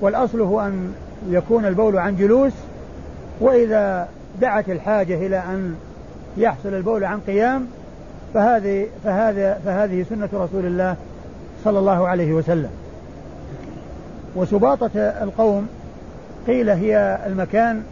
[0.00, 0.92] والأصل هو أن
[1.28, 2.52] يكون البول عن جلوس
[3.40, 4.08] وإذا
[4.40, 5.76] دعت الحاجة إلى أن
[6.36, 7.66] يحصل البول عن قيام
[8.34, 10.96] فهذه فهذا فهذه سنة رسول الله
[11.64, 12.70] صلى الله عليه وسلم.
[14.36, 15.68] وسباطة القوم
[16.46, 17.82] قيل هي المكان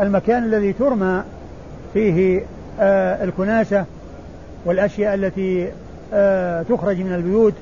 [0.00, 1.22] المكان الذي ترمى
[1.94, 2.42] فيه
[2.80, 3.84] آه الكناسة
[4.64, 5.68] والأشياء التي
[6.14, 7.54] آه تخرج من البيوت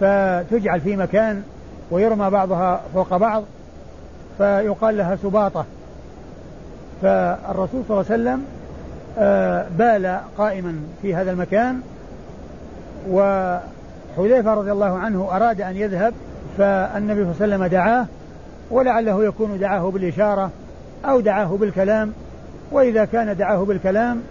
[0.00, 1.42] فتجعل في مكان
[1.90, 3.44] ويرمى بعضها فوق بعض.
[4.38, 5.64] فيقال لها سباطة.
[7.02, 8.44] فالرسول صلى الله عليه وسلم
[9.18, 11.80] آه بال قائما في هذا المكان
[13.10, 16.14] وحذيفة رضي الله عنه أراد أن يذهب
[16.58, 18.06] فالنبي صلى الله عليه وسلم دعاه
[18.70, 20.50] ولعله يكون دعاه بالإشارة
[21.04, 22.12] أو دعاه بالكلام
[22.72, 24.22] وإذا كان دعاه بالكلام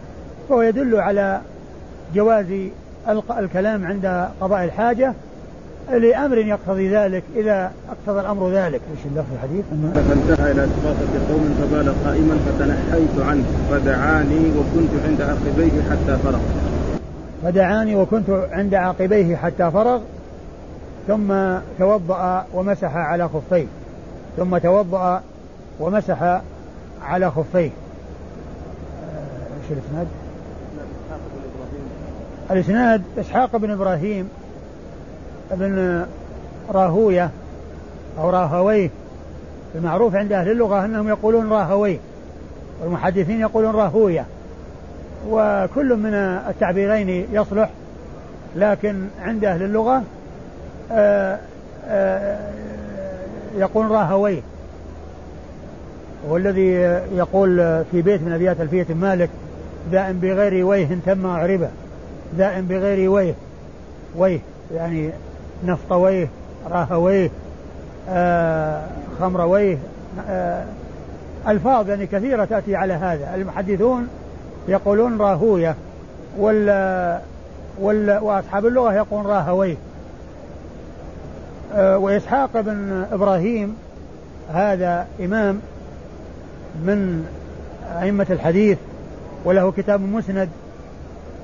[0.50, 1.42] فهو يدل على
[2.16, 2.46] جواز
[3.38, 5.14] الكلام عند قضاء الحاجة
[5.92, 8.82] لأمر يقتضي ذلك إذا اقتضى الأمر ذلك.
[8.92, 13.46] إيش اللفظ الحديث؟ فانتهى إلى سباطة قوم فبال قائما فتنحيت عنه.
[13.72, 16.40] فدعاني وكنت عند عقبيه حتى فرغ.
[17.44, 20.02] فدعاني وكنت عند عقبيه حتى فرغ
[21.08, 21.34] ثم
[21.80, 23.66] توضأ ومسح على خفيه.
[24.38, 25.22] ثم توضأ
[25.80, 26.42] ومسح
[27.02, 27.70] على خفيه.
[29.62, 30.08] إيش الإسناد؟
[32.52, 34.30] الإسناد إسحاق بن إبراهيم
[35.52, 36.06] بن
[36.70, 37.30] راهوية
[38.20, 38.90] أو راهويه
[39.76, 41.98] المعروف عند أهل اللغة أنهم يقولون راهويه
[42.82, 44.26] والمحدثين يقولون راهوية
[45.30, 46.14] وكل من
[46.50, 47.70] التعبيرين يصلح
[48.56, 50.04] لكن عند أهل اللغة
[50.92, 51.40] آه،
[51.88, 52.40] آه،
[53.58, 54.42] يقول راهويه
[56.28, 56.72] والذي
[57.16, 59.30] يقول في بيت من أبيات ألفية مالك
[59.92, 61.70] دائم بغير ويه تم عربه
[62.38, 63.34] دائم بغير ويه
[64.16, 64.40] ويه
[64.76, 65.10] يعني
[65.64, 66.28] نفطويه
[66.70, 67.30] راهويه
[68.10, 68.82] آه
[69.20, 69.78] خمرويه
[70.30, 70.66] آه
[71.48, 73.36] ألفاظ يعني كثيرة تأتي على هذا.
[73.36, 74.08] المحدثون
[74.68, 75.76] يقولون راهوية
[76.38, 77.20] وال
[77.80, 79.76] وال وأصحاب اللغة يقولون راهويه.
[81.74, 83.76] آه وإسحاق بن إبراهيم
[84.54, 85.60] هذا إمام
[86.86, 87.26] من
[88.02, 88.78] أئمة الحديث
[89.46, 90.50] وله كتاب مسند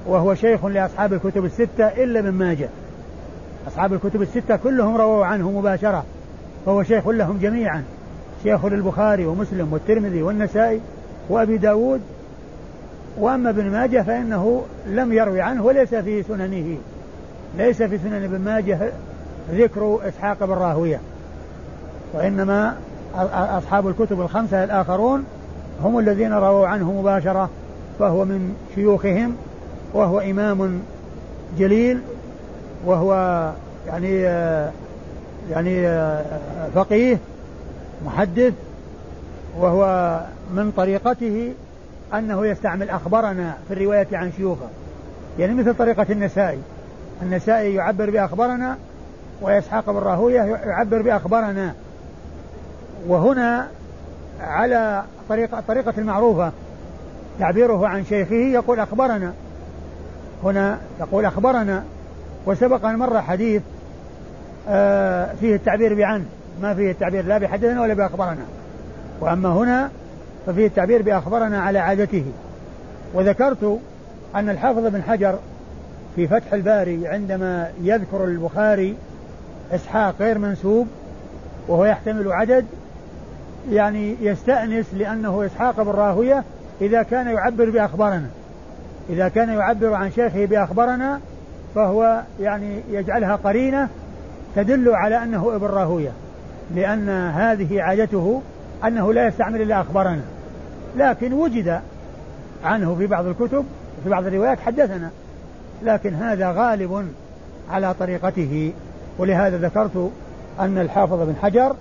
[0.07, 2.69] وهو شيخ لأصحاب الكتب الستة إلا ابن ماجه.
[3.67, 6.05] أصحاب الكتب الستة كلهم رووا عنه مباشرة.
[6.65, 7.83] فهو شيخ لهم جميعا.
[8.43, 10.81] شيخ للبخاري ومسلم والترمذي والنسائي
[11.29, 12.01] وأبي داود.
[13.17, 16.77] وأما ابن ماجه فإنه لم يروي عنه وليس في سننه.
[17.57, 18.91] ليس في سنن ابن ماجه
[19.51, 20.99] ذكر إسحاق بن راهوية.
[22.13, 22.75] وإنما
[23.57, 25.23] أصحاب الكتب الخمسة الآخرون
[25.83, 27.49] هم الذين رووا عنه مباشرة.
[27.99, 29.35] فهو من شيوخهم.
[29.93, 30.81] وهو إمام
[31.57, 32.01] جليل.
[32.85, 33.51] وهو
[33.87, 34.21] يعني
[35.49, 36.03] يعني
[36.75, 37.17] فقيه
[38.05, 38.53] محدث
[39.59, 40.19] وهو
[40.53, 41.53] من طريقته
[42.13, 44.67] أنه يستعمل أخبرنا في الرواية عن شيوخه.
[45.39, 46.59] يعني مثل طريقة النسائي.
[47.21, 48.77] النسائي يعبر بأخبرنا
[49.41, 51.73] وإسحاق بن راهوية يعبر بأخبرنا.
[53.07, 53.67] وهنا
[54.41, 56.51] على طريقة طريقة المعروفة.
[57.39, 59.33] تعبيره عن شيخه يقول أخبرنا.
[60.43, 61.83] هنا يقول أخبرنا.
[62.45, 63.61] وسبق أن مر حديث
[64.69, 66.25] آه فيه التعبير بعن
[66.61, 68.45] ما فيه التعبير لا بحدثنا ولا بأخبرنا
[69.19, 69.89] وأما هنا
[70.45, 72.25] ففيه التعبير بأخبرنا على عادته.
[73.13, 73.79] وذكرت
[74.35, 75.39] أن الحافظ بن حجر
[76.15, 78.95] في فتح الباري عندما يذكر البخاري
[79.71, 80.87] إسحاق غير منسوب
[81.67, 82.65] وهو يحتمل عدد
[83.71, 86.43] يعني يستأنس لأنه إسحاق بن راهوية
[86.81, 88.27] إذا كان يعبر بأخبارنا.
[89.09, 91.19] إذا كان يعبر عن شيخه بأخبرنا
[91.75, 93.89] فهو يعني يجعلها قرينة
[94.55, 96.11] تدل على أنه ابن راهوية
[96.75, 98.41] لأن هذه عادته
[98.87, 100.21] أنه لا يستعمل إلا أخبرنا
[100.97, 101.81] لكن وجد
[102.63, 103.65] عنه في بعض الكتب
[104.03, 105.09] في بعض الروايات حدثنا.
[105.83, 107.07] لكن هذا غالب
[107.69, 108.73] على طريقته.
[109.17, 110.11] ولهذا ذكرت
[110.59, 111.75] أن الحافظ بن حجر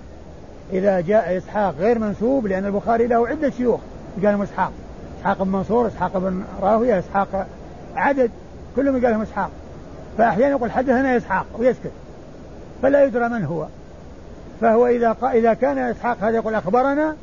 [0.73, 3.79] إذا جاء إسحاق غير منسوب لأن البخاري له عدة شيوخ.
[4.25, 4.71] قال إسحاق
[5.19, 7.47] إسحاق بن منصور إسحاق بن راهوية إسحاق
[7.95, 8.31] عدد
[8.75, 9.49] كلهم قال لهم إسحاق.
[10.21, 11.91] فأحيانا يقول حدثنا إسحاق ويسكت
[12.81, 13.65] فلا يدرى من هو.
[14.61, 17.15] فهو إذا إذا كان إسحاق هذا يقول أخبرنا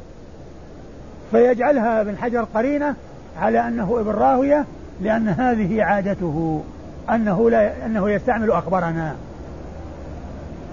[1.30, 2.94] فيجعلها ابن حجر قرينة
[3.40, 4.64] على أنه ابن راهوية
[5.00, 6.62] لأن هذه عادته
[7.10, 9.14] أنه لا أنه يستعمل أخبرنا.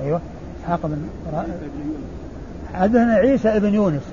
[0.03, 0.21] أيوه.
[0.63, 1.07] إسحاق بن
[2.73, 4.03] حدثنا عيسى ابن يونس.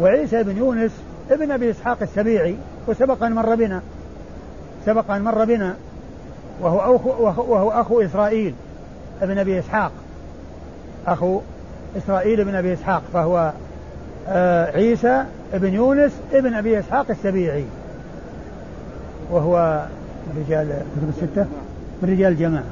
[0.00, 0.92] وعيسى بن يونس
[1.30, 3.82] ابن أبي إسحاق السبيعي وسبق ان مر بنا
[4.86, 5.76] سبق ان مر بنا.
[6.60, 7.10] وهو أخو
[7.48, 8.54] وهو أخو إسرائيل
[9.22, 9.92] ابن أبي إسحاق.
[11.06, 11.40] أخو
[11.96, 13.52] إسرائيل ابن أبي إسحاق فهو
[14.28, 17.64] آه عيسى ابن يونس ابن أبي إسحاق السبيعي.
[19.30, 19.84] وهو
[20.26, 21.46] من رجال كتب الستة؟
[22.02, 22.64] من رجال الجماعة.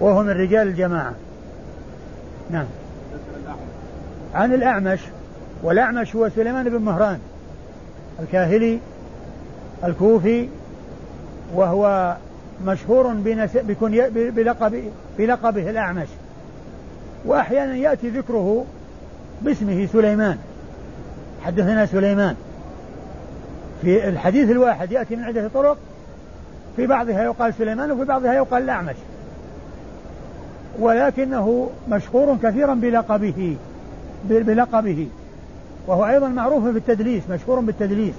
[0.00, 1.14] وهو من رجال الجماعة.
[2.50, 2.66] نعم.
[4.34, 5.00] عن الأعمش
[5.62, 7.18] والأعمش هو سليمان بن مهران
[8.20, 8.78] الكاهلي
[9.84, 10.48] الكوفي
[11.54, 12.16] وهو
[12.66, 13.12] مشهور
[14.14, 14.84] بلقب
[15.18, 16.08] بلقبه الأعمش.
[17.24, 18.64] وأحيانا يأتي ذكره
[19.42, 20.38] باسمه سليمان.
[21.44, 22.34] حدثنا سليمان.
[23.82, 25.78] في الحديث الواحد يأتي من عدة طرق
[26.76, 28.96] في بعضها يقال سليمان وفي بعضها يقال الأعمش.
[30.78, 33.56] ولكنه مشهور كثيرا بلقبه
[34.24, 35.08] بلقبه.
[35.86, 38.14] وهو أيضا معروف بالتدليس مشهور بالتدليس.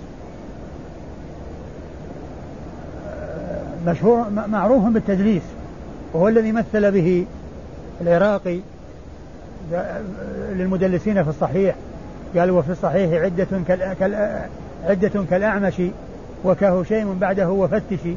[3.87, 5.43] مشهور معروف بالتدليس
[6.13, 7.25] وهو الذي مثل به
[8.01, 8.59] العراقي
[10.51, 11.75] للمدلسين في الصحيح.
[12.37, 13.47] قال وفي الصحيح عدة
[14.85, 15.81] عدة كالأعمش
[16.43, 18.15] وكهشيم بعده وفتشي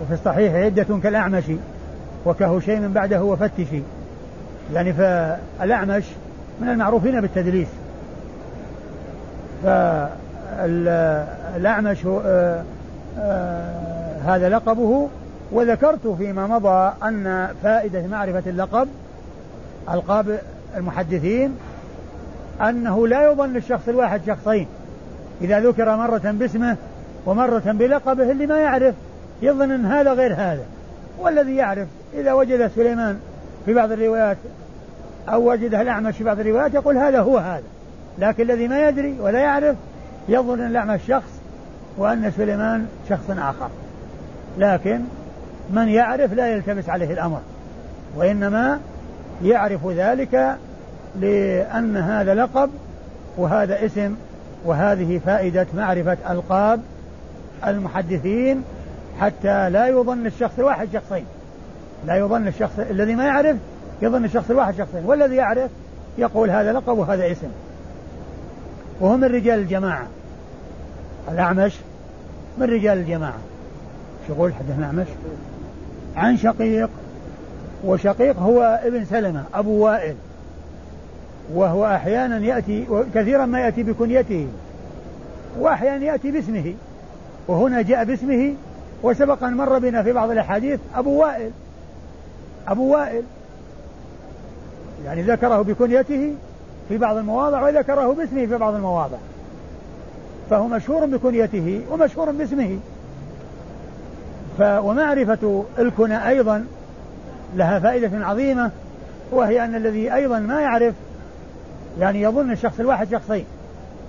[0.00, 1.44] وفي الصحيح عدة كالأعمش
[2.26, 3.82] وكهشيم بعده وفتشي
[4.74, 6.04] يعني فالأعمش
[6.60, 7.68] من المعروفين بالتدليس.
[10.56, 12.62] فالأعمش آه،
[13.18, 13.95] آه،
[14.26, 15.08] هذا لقبه
[15.52, 18.88] وذكرت فيما مضى أن فائدة معرفة اللقب
[19.90, 20.38] ألقاب
[20.76, 21.56] المحدثين
[22.60, 24.66] أنه لا يظن الشخص الواحد شخصين.
[25.40, 26.76] إذا ذكر مرة باسمه
[27.26, 28.94] ومرة بلقبه اللي ما يعرف
[29.42, 30.64] يظن أن هذا غير هذا.
[31.18, 33.20] والذي يعرف إذا وجد سليمان
[33.66, 34.36] في بعض الروايات
[35.28, 37.66] أو وجده الأعمش في بعض الروايات يقول هذا هو هذا.
[38.18, 39.76] لكن الذي ما يدري ولا يعرف
[40.28, 41.30] يظن أن الأعمش شخص
[41.98, 43.68] وأن سليمان شخص آخر.
[44.58, 45.00] لكن
[45.70, 47.40] من يعرف لا يلتبس عليه الأمر
[48.16, 48.80] وإنما
[49.42, 50.56] يعرف ذلك
[51.20, 52.70] لأن هذا لقب
[53.36, 54.14] وهذا اسم
[54.64, 56.80] وهذه فائدة معرفة ألقاب
[57.66, 58.62] المحدثين
[59.20, 61.24] حتى لا يظن الشخص الواحد شخصين.
[62.06, 63.56] لا يظن الشخص الذي ما يعرف
[64.02, 65.70] يظن الشخص الواحد شخصين والذي يعرف
[66.18, 67.48] يقول هذا لقب وهذا اسم.
[69.00, 70.06] وهم من رجال الجماعة.
[71.32, 71.76] الأعمش
[72.58, 73.38] من رجال الجماعة.
[74.28, 75.06] شغول حدثنا الأعمش
[76.16, 76.90] عن شقيق
[77.84, 80.14] وشقيق هو ابن سلمة أبو وائل
[81.54, 84.46] وهو أحيانا يأتي كثيرا ما يأتي بكنيته
[85.58, 86.74] وأحيانا يأتي باسمه
[87.48, 88.54] وهنا جاء باسمه
[89.02, 91.50] وسبق أن مر بنا في بعض الأحاديث أبو وائل
[92.68, 93.22] أبو وائل
[95.04, 96.34] يعني ذكره بكنيته
[96.88, 99.18] في بعض المواضع وذكره باسمه في بعض المواضع
[100.50, 102.78] فهو مشهور بكنيته ومشهور باسمه.
[104.60, 106.64] ومعرفة الكنى أيضا
[107.56, 108.70] لها فائدة عظيمة
[109.32, 110.94] وهي أن الذي أيضا ما يعرف
[112.00, 113.44] يعني يظن الشخص الواحد شخصين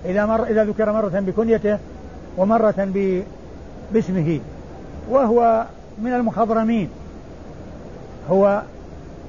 [0.05, 1.77] إذا مر إذا ذكر مرة بكنيته
[2.37, 2.89] ومرة.
[3.93, 4.39] باسمه
[5.09, 5.65] وهو
[6.01, 6.89] من المخضرمين
[8.29, 8.61] هو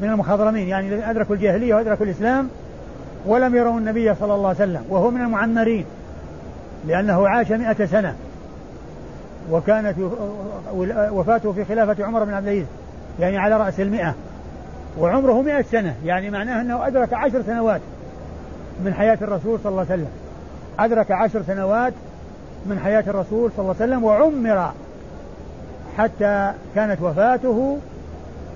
[0.01, 2.49] من المخضرمين يعني الذين أدركوا الجاهلية وأدركوا الإسلام
[3.27, 5.85] ولم يروا النبي صلى الله عليه وسلم وهو من المعمرين
[6.87, 8.15] لأنه عاش مئة سنة
[9.51, 9.95] وكانت
[11.13, 12.67] وفاته في خلافة عمر بن عبد العزيز
[13.21, 14.15] يعني على رأس المئة
[14.99, 17.81] وعمره مئة سنة يعني معناه أنه أدرك عشر سنوات
[18.85, 20.11] من حياة الرسول صلى الله عليه وسلم.
[20.79, 21.93] أدرك عشر سنوات
[22.67, 24.73] من حياة الرسول صلى الله عليه وسلم وعمر
[25.99, 27.79] حتى كانت وفاته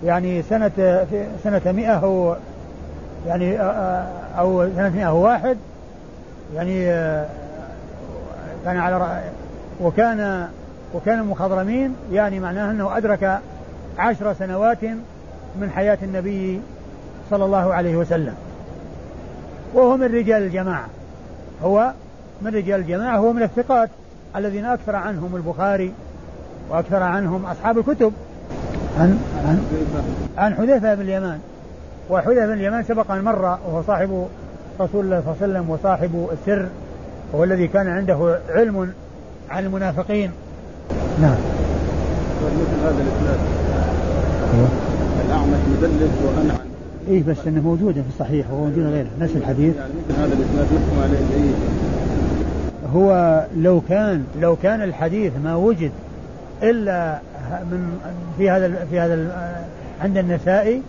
[0.04, 1.06] يعني سنة
[1.44, 2.36] سنة مئة أو
[3.26, 3.60] يعني
[4.38, 5.56] أو سنة مئة واحد
[6.54, 6.84] يعني
[8.64, 9.22] كان على
[9.80, 10.48] وكان
[10.94, 13.40] وكان المخضرمين يعني معناه أنه أدرك
[13.98, 14.84] عشر سنوات
[15.60, 16.60] من حياة النبي
[17.30, 18.34] صلى الله عليه وسلم.
[19.74, 20.86] وهو من رجال الجماعة.
[21.62, 21.92] هو
[22.42, 23.90] من رجال الجماعة هو من الثقات
[24.36, 25.92] الذين أكثر عنهم البخاري
[26.70, 28.12] وأكثر عنهم أصحاب الكتب.
[28.98, 29.64] عن عن
[30.38, 31.40] عن حذيفة بن اليمان.
[32.10, 34.26] وحذيفة بن اليمان سبق أن مر وهو صاحب
[34.80, 36.68] رسول الله صلى الله عليه وسلم وصاحب السر
[37.32, 38.92] وهو الذي كان عنده علم
[39.50, 40.30] عن المنافقين.
[41.20, 41.36] نعم.
[42.42, 43.38] مثل هذا الإسناد.
[44.54, 44.68] أيوه.
[45.26, 46.58] الأعمش مدلس وأنعم.
[47.08, 49.76] اي بس إنه موجودة في الصحيح وهو موجود غيره نفس الحديث.
[49.76, 51.52] يعني مثل هذا الإسناد يحكم عليه باي
[52.94, 55.90] هو لو كان لو كان الحديث ما وجد
[56.62, 57.18] إلا
[57.70, 57.98] من
[58.38, 59.32] في هذا في هذا
[60.00, 60.82] عند النسائي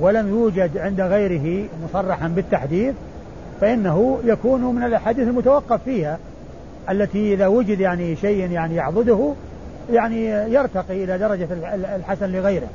[0.00, 2.94] ولم يوجد عند غيره مصرحا بالتحديث
[3.60, 6.18] فإنه يكون من الأحاديث المتوقف فيها.
[6.90, 9.32] التي إذا وجد يعني شيء يعني يعضده
[9.92, 11.48] يعني يرتقي إلى درجة
[11.96, 12.66] الحسن لغيره.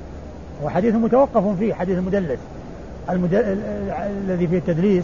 [0.63, 2.39] وحديث متوقف فيه حديث المدلس.
[3.09, 3.57] المدل...
[4.25, 5.03] الذي فيه التدليس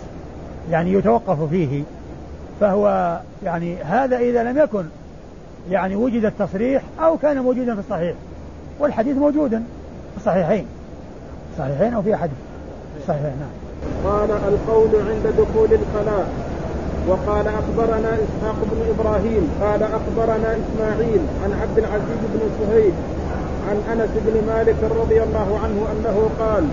[0.72, 1.84] يعني يتوقف فيه.
[2.60, 4.84] فهو يعني هذا إذا لم يكن
[5.72, 8.14] يعني وجد التصريح أو كان موجودا في الصحيح.
[8.80, 9.64] والحديث موجودا
[10.12, 10.66] في الصحيحين.
[11.58, 12.30] صحيحين أو في أحد؟
[13.08, 14.12] صحيحين نعم.
[14.12, 16.53] قال القول عند دخول الخلاء.
[17.08, 22.94] وقال أخبرنا إسحاق بن إبراهيم قال أخبرنا إسماعيل عن عبد العزيز بن سهيل
[23.70, 26.64] عن أنس بن مالك رضي الله عنه أنه قال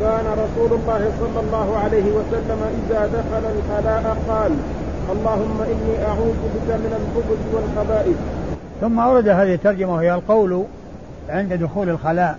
[0.00, 4.52] كان رسول الله صلى الله عليه وسلم إذا دخل الخلاء قال
[5.12, 8.16] اللهم إني أعوذ بك من الخبث والخبائث.
[8.80, 10.64] ثم أورد هذه الترجمة وهي القول
[11.28, 12.38] عند دخول الخلاء.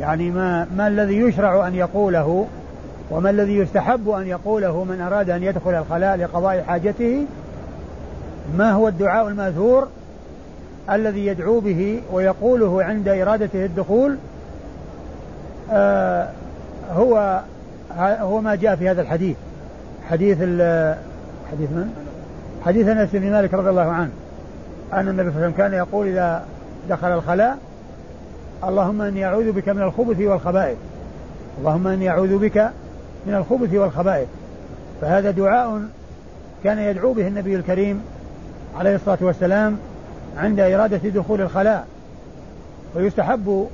[0.00, 2.46] يعني ما ما الذي يشرع أن يقوله
[3.10, 7.26] وما الذي يستحب أن يقوله من أراد أن يدخل الخلاء لقضاء حاجته؟
[8.56, 9.88] ما هو الدعاء المأثور
[10.90, 14.16] الذي يدعو به ويقوله عند إرادته الدخول؟
[15.72, 16.28] آه
[16.92, 17.40] هو
[18.00, 19.36] هو ما جاء في هذا الحديث.
[20.10, 20.38] حديث
[21.50, 21.94] حديث من؟
[22.64, 24.10] حديث أنس بن مالك رضي الله عنه
[24.92, 26.44] أن النبي صلى الله عليه وسلم كان يقول إذا
[26.88, 27.58] دخل الخلاء
[28.64, 30.76] اللهم إني أعوذ بك من الخبث والخبائث.
[31.58, 32.70] اللهم إني أعوذ بك
[33.26, 34.28] من الخبث والخبائث.
[35.00, 35.82] فهذا دعاء
[36.64, 38.02] كان يدعو به النبي الكريم
[38.78, 39.78] عليه الصلاة والسلام
[40.36, 41.86] عند إرادة دخول الخلاء.
[42.94, 43.66] ويستحب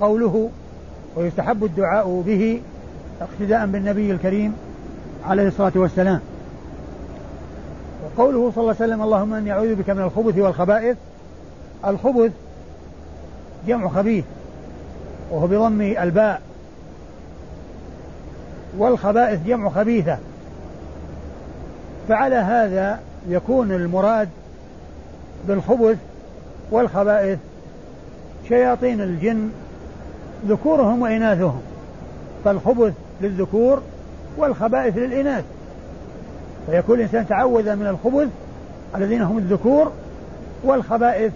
[0.00, 0.50] قوله
[1.16, 2.60] ويستحب الدعاء به
[3.20, 4.54] اقتداء بالنبي الكريم
[5.26, 6.20] عليه الصلاة والسلام.
[8.04, 10.96] وقوله صلى الله عليه وسلم اللهم إني أعوذ بك من الخبث والخبائث.
[11.86, 12.32] الخبث
[13.66, 14.24] جمع خبيث
[15.30, 16.42] وهو بضم الباء.
[18.78, 20.18] والخبائث جمع خبيثة.
[22.08, 24.28] فعلى هذا يكون المراد
[25.48, 25.96] بالخبث
[26.70, 27.38] والخبائث
[28.48, 29.50] شياطين الجن
[30.48, 31.60] ذكورهم وإناثهم.
[32.44, 33.82] فالخبث للذكور
[34.36, 35.44] والخبائث للإناث.
[36.66, 38.28] فيكون الإنسان تعوذ من الخبث
[38.96, 39.92] الذين هم الذكور
[40.64, 41.32] والخبائث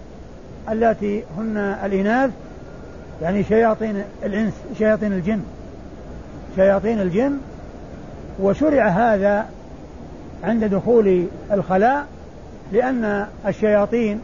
[0.69, 2.31] اللاتي هن الإناث
[3.21, 5.41] يعني شياطين الإنس شياطين الجن.
[6.55, 7.37] شياطين الجن
[8.39, 9.45] وشرع هذا
[10.43, 12.05] عند دخول الخلاء
[12.71, 14.21] لأن الشياطين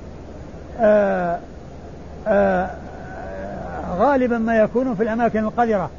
[0.79, 1.39] آآ
[2.27, 2.69] آآ
[3.97, 5.89] غالبا ما يكونون في الأماكن القذرة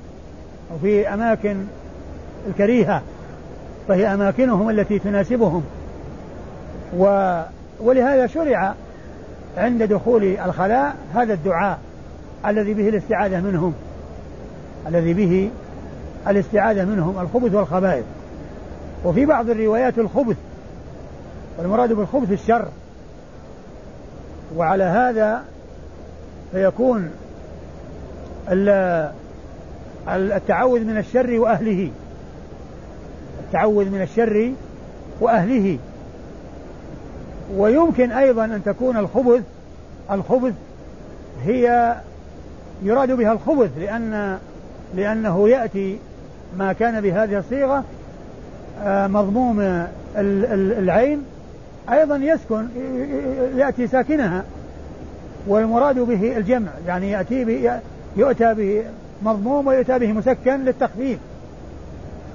[0.74, 1.56] وفي أماكن
[2.48, 3.02] الكريهة
[3.88, 5.62] فهي أماكنهم التي تناسبهم.
[6.98, 7.40] و
[7.80, 8.74] ولهذا شرع
[9.56, 11.78] عند دخول الخلاء هذا الدعاء
[12.46, 13.74] الذي به الاستعاذة منهم
[14.88, 15.50] الذي به
[16.28, 18.04] الاستعاذة منهم الخبث والخبائث.
[19.04, 20.36] وفي بعض الروايات الخبث
[21.58, 22.68] والمراد بالخبث الشر.
[24.56, 25.44] وعلى هذا
[26.52, 27.10] فيكون
[30.08, 31.90] التعوذ من الشر وأهله.
[33.40, 34.52] التعوذ من الشر
[35.20, 35.78] وأهله.
[37.56, 39.42] ويمكن أيضا أن تكون الخبث
[40.10, 40.54] الخبث
[41.44, 41.94] هي
[42.82, 44.38] يراد بها الخبث لأن
[44.94, 45.98] لأنه يأتي
[46.58, 47.84] ما كان بهذه الصيغة
[48.82, 49.86] آه، مضموم
[50.16, 51.22] العين
[51.92, 52.66] أيضا يسكن
[53.56, 54.44] يأتي ساكنها
[55.46, 57.80] والمراد به الجمع يعني يأتي به
[58.16, 58.84] يؤتى به
[59.22, 61.18] مضموم ويؤتى به مسكن للتخفيف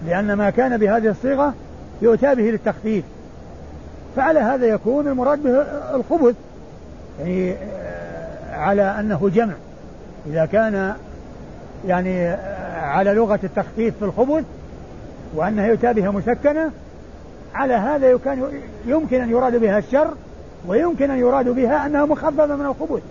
[0.08, 1.54] لأن ما كان بهذه الصيغة
[2.02, 3.04] يؤتى به للتخفيف.
[4.16, 5.62] فعلى هذا يكون المراد به
[5.96, 6.36] الخبث
[7.20, 9.54] يعني آه، على أنه جمع.
[10.28, 10.94] إذا كان
[11.88, 12.57] يعني آه،
[12.88, 14.44] على لغة التخفيف في الخبث
[15.36, 16.72] وأنها يؤتى بها مسكنة
[17.56, 18.10] على هذا
[18.86, 20.14] يمكن أن يراد بها الشر
[20.68, 23.02] ويمكن أن يراد بها أنها مخففة من الخبث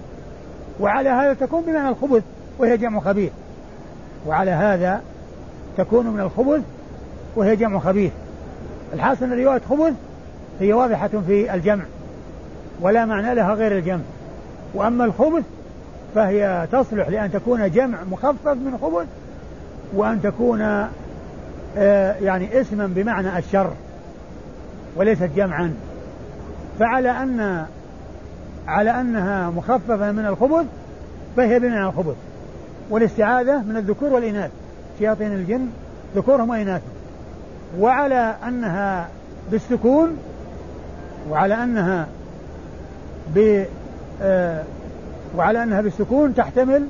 [0.81, 2.23] وعلى هذا تكون بمعنى الخبث
[2.59, 3.33] وهي جمع خبيث.
[4.27, 5.01] وعلى هذا
[5.77, 6.61] تكون من الخبث
[7.37, 8.13] وهي جمع خبيث.
[8.95, 9.93] الحاصل أن رواية خبث
[10.61, 11.85] هي واضحة في الجمع
[12.81, 14.03] ولا معنى لها غير الجمع.
[14.75, 15.45] وأما الخبث
[16.15, 19.07] فهي تصلح لأن تكون جمع مخفف من خبث
[19.95, 20.61] وأن تكون
[21.79, 23.71] آه، يعني اسما بمعنى الشر
[24.97, 25.75] وليست جمعا.
[26.79, 27.67] فعلى أن
[28.69, 30.67] على أنها مخففة من الخبث
[31.37, 32.17] فهي بمعنى الخبث.
[32.91, 34.51] والاستعاذة من الذكور والإناث.
[34.99, 35.69] شياطين الجن
[36.17, 36.91] ذكورهم وإناثهم.
[37.79, 39.09] وعلى أنها
[39.51, 40.17] بالسكون
[41.31, 42.07] وعلى أنها
[43.35, 43.65] ب
[44.23, 44.63] آه،
[45.37, 46.87] وعلى أنها بالسكون تحتمل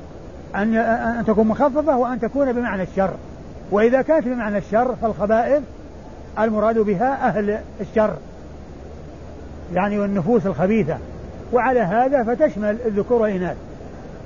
[0.55, 3.15] أن أن تكون مخففة وأن تكون بمعنى الشر.
[3.71, 5.63] وإذا كانت بمعنى الشر فالخبائث
[6.39, 8.15] المراد بها أهل الشر.
[9.75, 10.97] يعني والنفوس الخبيثة.
[11.53, 13.57] وعلى هذا فتشمل الذكور والإناث.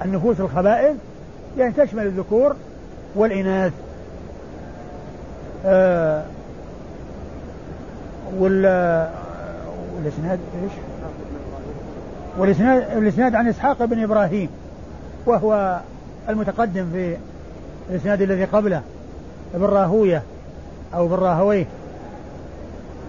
[0.05, 0.97] النفوس الخبائث
[1.59, 2.57] يعني تشمل الذكور
[3.15, 3.73] والإناث.
[5.67, 6.25] آه
[8.39, 8.65] وال
[9.97, 10.73] والإسناد إيش؟
[12.39, 14.49] والاسناد الإسناد عن إسحاق بن إبراهيم.
[15.27, 15.81] وهو
[16.31, 17.17] المتقدم في
[17.91, 18.83] الإسناد الذي قبله
[19.55, 20.23] ابن راهويه
[20.95, 21.67] أو ابن راهويه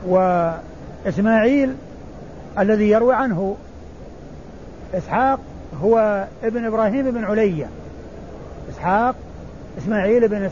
[0.08, 1.76] وإسماعيل
[2.60, 3.56] الذي يروي عنه
[4.94, 5.40] إسحاق
[5.84, 7.68] هو ابن إبراهيم بن علية.
[8.72, 9.16] إسحاق
[9.78, 10.50] إسماعيل بن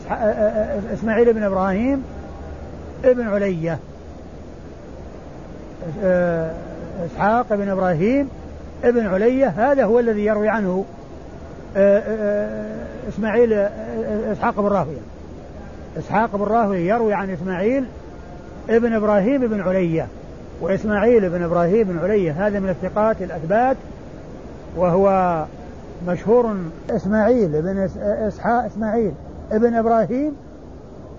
[0.92, 2.04] إسماعيل بن إبراهيم
[3.04, 3.78] ابن علية.
[7.06, 8.28] إسحاق بن إبراهيم
[8.84, 10.84] ابن علية هذا هو الذي يروي عنه.
[13.08, 13.52] إسماعيل
[14.32, 15.00] إسحاق بن راهويه
[15.98, 17.84] إسحاق بن راهويه يروي عن إسماعيل
[18.70, 20.06] ابن إبراهيم بن علية
[20.60, 23.76] وإسماعيل بن إبراهيم بن علية هذا من الثقات الأثبات
[24.76, 25.44] وهو
[26.08, 26.56] مشهور
[26.90, 29.12] إسماعيل بن إسحاق إسماعيل
[29.52, 30.36] ابن إبراهيم.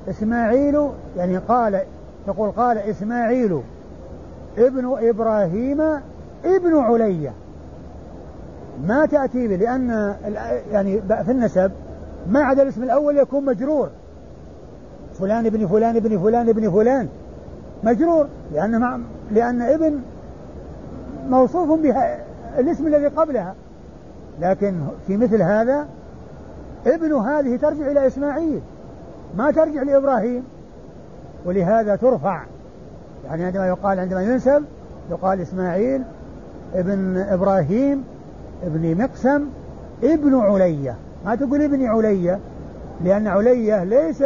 [0.10, 1.82] إسماعيل يعني قال
[2.28, 3.62] تقول قال إسماعيل
[4.58, 5.82] ابن إبراهيم
[6.46, 7.34] ابن علية.
[8.88, 10.16] ما تأتي به لأن
[10.72, 11.72] يعني في النسب
[12.28, 13.90] ما عدا الاسم الأول يكون مجرور.
[15.14, 17.08] فلان ابن فلان ابن فلان ابن فلان.
[17.84, 19.00] مجرور لأن مع
[19.32, 20.02] لأن ابن
[21.30, 22.20] موصوف بها
[22.58, 23.56] الاسم الذي قبلها.
[24.42, 24.76] لكن
[25.08, 25.88] في مثل هذا
[26.88, 28.62] ابن هذه ترجع إلى إسماعيل.
[29.38, 30.44] ما ترجع لإبراهيم.
[31.46, 32.44] ولهذا ترفع.
[33.26, 34.64] يعني عندما يقال عندما ينسب
[35.10, 36.04] يقال إسماعيل
[36.76, 38.04] ابن إبراهيم
[38.64, 39.46] ابن مقسم
[40.04, 40.96] ابن علية
[41.26, 42.40] ما تقول ابن علية
[43.04, 44.24] لأن علية ليس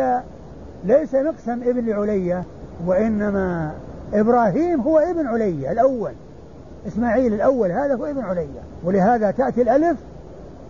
[0.83, 2.43] ليس مقسم ابن علية
[2.85, 3.71] وإنما
[4.13, 6.11] إبراهيم هو ابن علية الأول.
[6.87, 9.97] إسماعيل الأول هذا هو ابن علية ولهذا تأتي الألف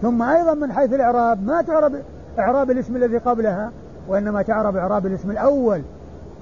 [0.02, 1.96] ثم أيضا من حيث الإعراب ما تعرب
[2.40, 3.72] إعراب الاسم الذي قبلها
[4.08, 5.82] وإنما تعرب إعراب الاسم الأول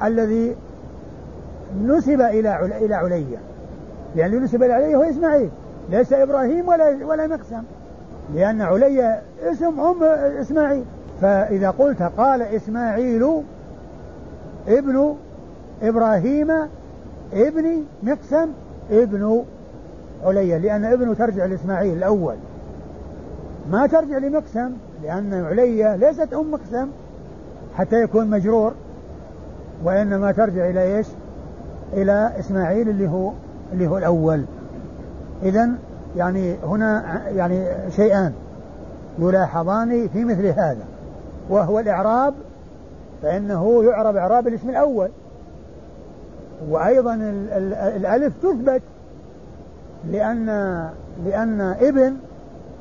[0.04, 0.56] الذي
[1.84, 3.38] نسب إلى إلى علية
[4.16, 5.50] لأنه نسب إلى علية هو إسماعيل.
[5.90, 7.64] ليس إبراهيم ولا ولا مقسم.
[8.34, 10.04] لأن علية اسم أم
[10.42, 10.84] إسماعيل.
[11.22, 13.44] فإذا قلت قال إسماعيل
[14.68, 15.16] ابن
[15.82, 16.52] إبراهيم
[17.34, 18.50] ابن مقسم
[18.92, 19.44] ابن
[20.24, 22.36] علية لأن ابنه ترجع لإسماعيل الأول.
[23.72, 24.72] ما ترجع لمقسم
[25.04, 26.88] لأن علية ليست أم مقسم
[27.76, 28.74] حتى يكون مجرور
[29.84, 31.08] وإنما ترجع إلى إيش؟
[31.94, 33.32] إلى إسماعيل اللي هو
[33.74, 34.46] اللي هو الأول.
[35.44, 35.70] إذا
[36.16, 38.34] يعني هنا يعني شيئان
[39.20, 40.86] يلاحظان في مثل هذا
[41.50, 42.34] وهو الإعراب
[43.22, 45.10] فإنه يعرب إعراب الاسم الأول.
[46.70, 47.16] وأيضا
[47.96, 48.82] الألف تثبت
[50.12, 50.46] لأن
[51.26, 52.16] لأن ابن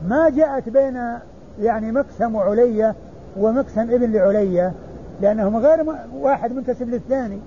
[0.09, 1.19] ما جاءت بين
[1.61, 2.95] يعني مقسم وعلية
[3.37, 4.73] ومقسم ابن لعلية
[5.21, 5.87] لأنهما غير
[6.21, 7.39] واحد منتسب للثاني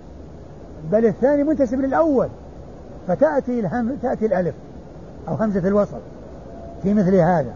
[0.91, 2.27] بل الثاني منتسب للأول
[3.07, 4.55] فتأتي الهم تأتي الألف.
[5.27, 5.97] أو همزة الوصل
[6.83, 7.53] في مثل هذا.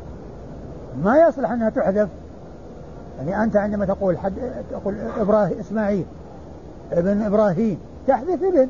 [1.03, 2.09] ما يصلح أنها تحذف.
[3.19, 4.33] يعني أنت عندما تقول حد
[4.71, 6.05] تقول إبراهيم إسماعيل
[6.91, 8.69] ابن إبراهيم تحذف ابن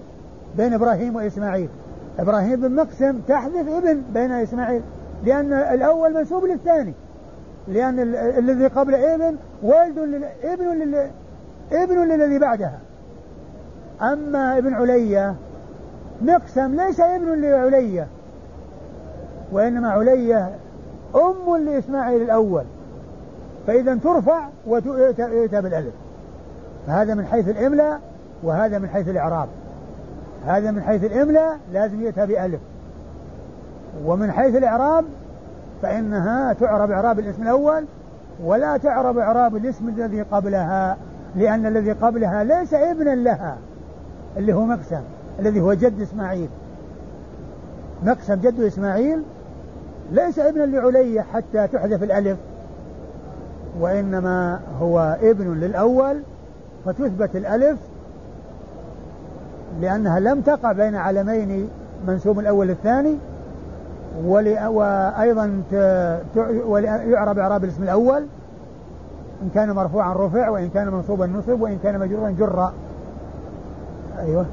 [0.57, 1.69] بين إبراهيم وإسماعيل.
[2.19, 4.81] إبراهيم بن مقسم تحذف ابن بين إسماعيل.
[5.25, 6.93] لأن الأول منسوب للثاني.
[7.67, 7.99] لأن
[8.37, 9.97] الذي قبل ابن ولد
[10.43, 11.09] ابن.
[11.71, 12.79] ابن للذي بعدها.
[14.01, 15.35] أما ابن علية
[16.21, 18.07] مقسم ليس ابن لعلية
[19.51, 20.49] وإنما علية
[21.15, 22.63] أم لإسماعيل الأول.
[23.67, 25.93] فإذا ترفع وتؤتى بالألف.
[26.87, 27.99] فهذا من حيث الإملاء
[28.43, 29.47] وهذا من حيث الإعراب.
[30.45, 32.59] هذا من حيث الإملاء لازم يؤتى بألف.
[34.05, 35.05] ومن حيث الإعراب
[35.81, 37.85] فإنها تعرب إعراب الاسم الأول
[38.43, 40.97] ولا تعرب إعراب الاسم الذي قبلها
[41.35, 43.57] لأن الذي قبلها ليس ابنا لها
[44.37, 45.01] اللي هو مقسم
[45.39, 46.49] الذي هو جد إسماعيل.
[48.03, 49.23] مقسم جد إسماعيل
[50.11, 52.37] ليس ابنا لعلي حتى تحذف الألف
[53.79, 56.21] وإنما هو ابن للأول
[56.85, 57.79] فتثبت الألف
[59.81, 61.69] لأنها لم تقع بين علمين
[62.07, 63.17] منسوب الأول الثاني
[64.25, 65.61] وأيضا
[67.07, 68.25] يعرب إعراب الاسم الأول
[69.43, 72.71] إن كان مرفوعا رفع وإن كان منصوبا نصب وإن كان مجرورا جر
[74.19, 74.45] أيوه.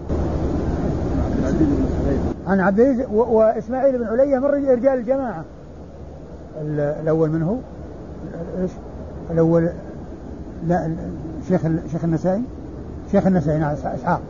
[2.47, 5.45] عن عبد العزيز وإسماعيل بن علية من رجال الجماعة.
[7.03, 7.61] الأول منه
[8.61, 8.71] إيش؟
[9.31, 9.69] الأول
[10.67, 10.91] لا
[11.49, 11.61] شيخ
[11.93, 12.43] شيخ النسائي؟
[13.13, 14.21] شيخ النسائي نعم إسحاق.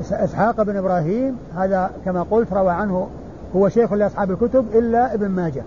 [0.00, 0.62] إسحاق.
[0.62, 3.08] بن إبراهيم هذا كما قلت روى عنه
[3.56, 5.62] هو شيخ لأصحاب الكتب إلا ابن ماجه.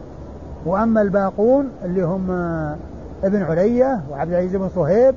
[0.66, 2.32] وأما الباقون اللي هم
[3.24, 5.16] ابن علية وعبد العزيز بن صهيب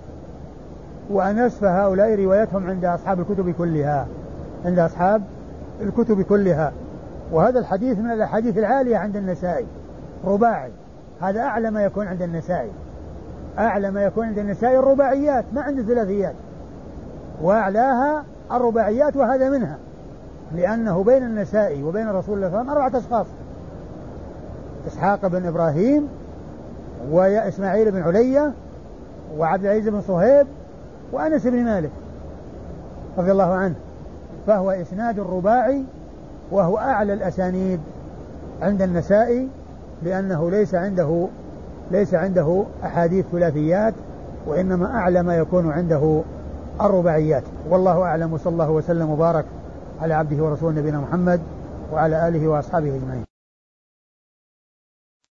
[1.11, 4.07] وأنس فهؤلاء روايتهم عند أصحاب الكتب كلها
[4.65, 5.23] عند أصحاب
[5.81, 6.73] الكتب كلها.
[7.33, 9.67] وهذا الحديث من الأحاديث العالية عند النسائي.
[10.25, 10.71] رباعي.
[11.21, 12.71] هذا أعلى ما يكون عند النسائي.
[13.59, 16.35] أعلى ما يكون عند النسائي الرباعيات ما عند الثلاثيات
[17.43, 19.77] وأعلاها الرباعيات وهذا منها.
[20.55, 23.27] لأنه بين النسائي وبين رسول الله صلى الله عليه وسلم أربعة أشخاص.
[24.87, 26.09] إسحاق بن إبراهيم
[27.11, 28.53] وإسماعيل بن علية
[29.39, 30.47] وعبد العزيز بن صهيب
[31.13, 31.91] وأنس بن مالك
[33.19, 33.75] رضي الله عنه.
[34.49, 35.85] فهو إسناد رباعي
[36.51, 37.81] وهو أعلى الأسانيد
[38.63, 39.49] عند النسائي
[40.03, 41.29] لأنه ليس عنده
[41.91, 43.95] ليس عنده أحاديث ثلاثيات
[44.47, 46.23] وإنما أعلى ما يكون عنده
[46.81, 47.43] الرباعيات.
[47.71, 49.45] والله أعلم وصلى الله وسلم وبارك
[50.01, 51.41] على عبده ورسوله نبينا محمد
[51.93, 53.28] وعلى آله وأصحابه أجمعين.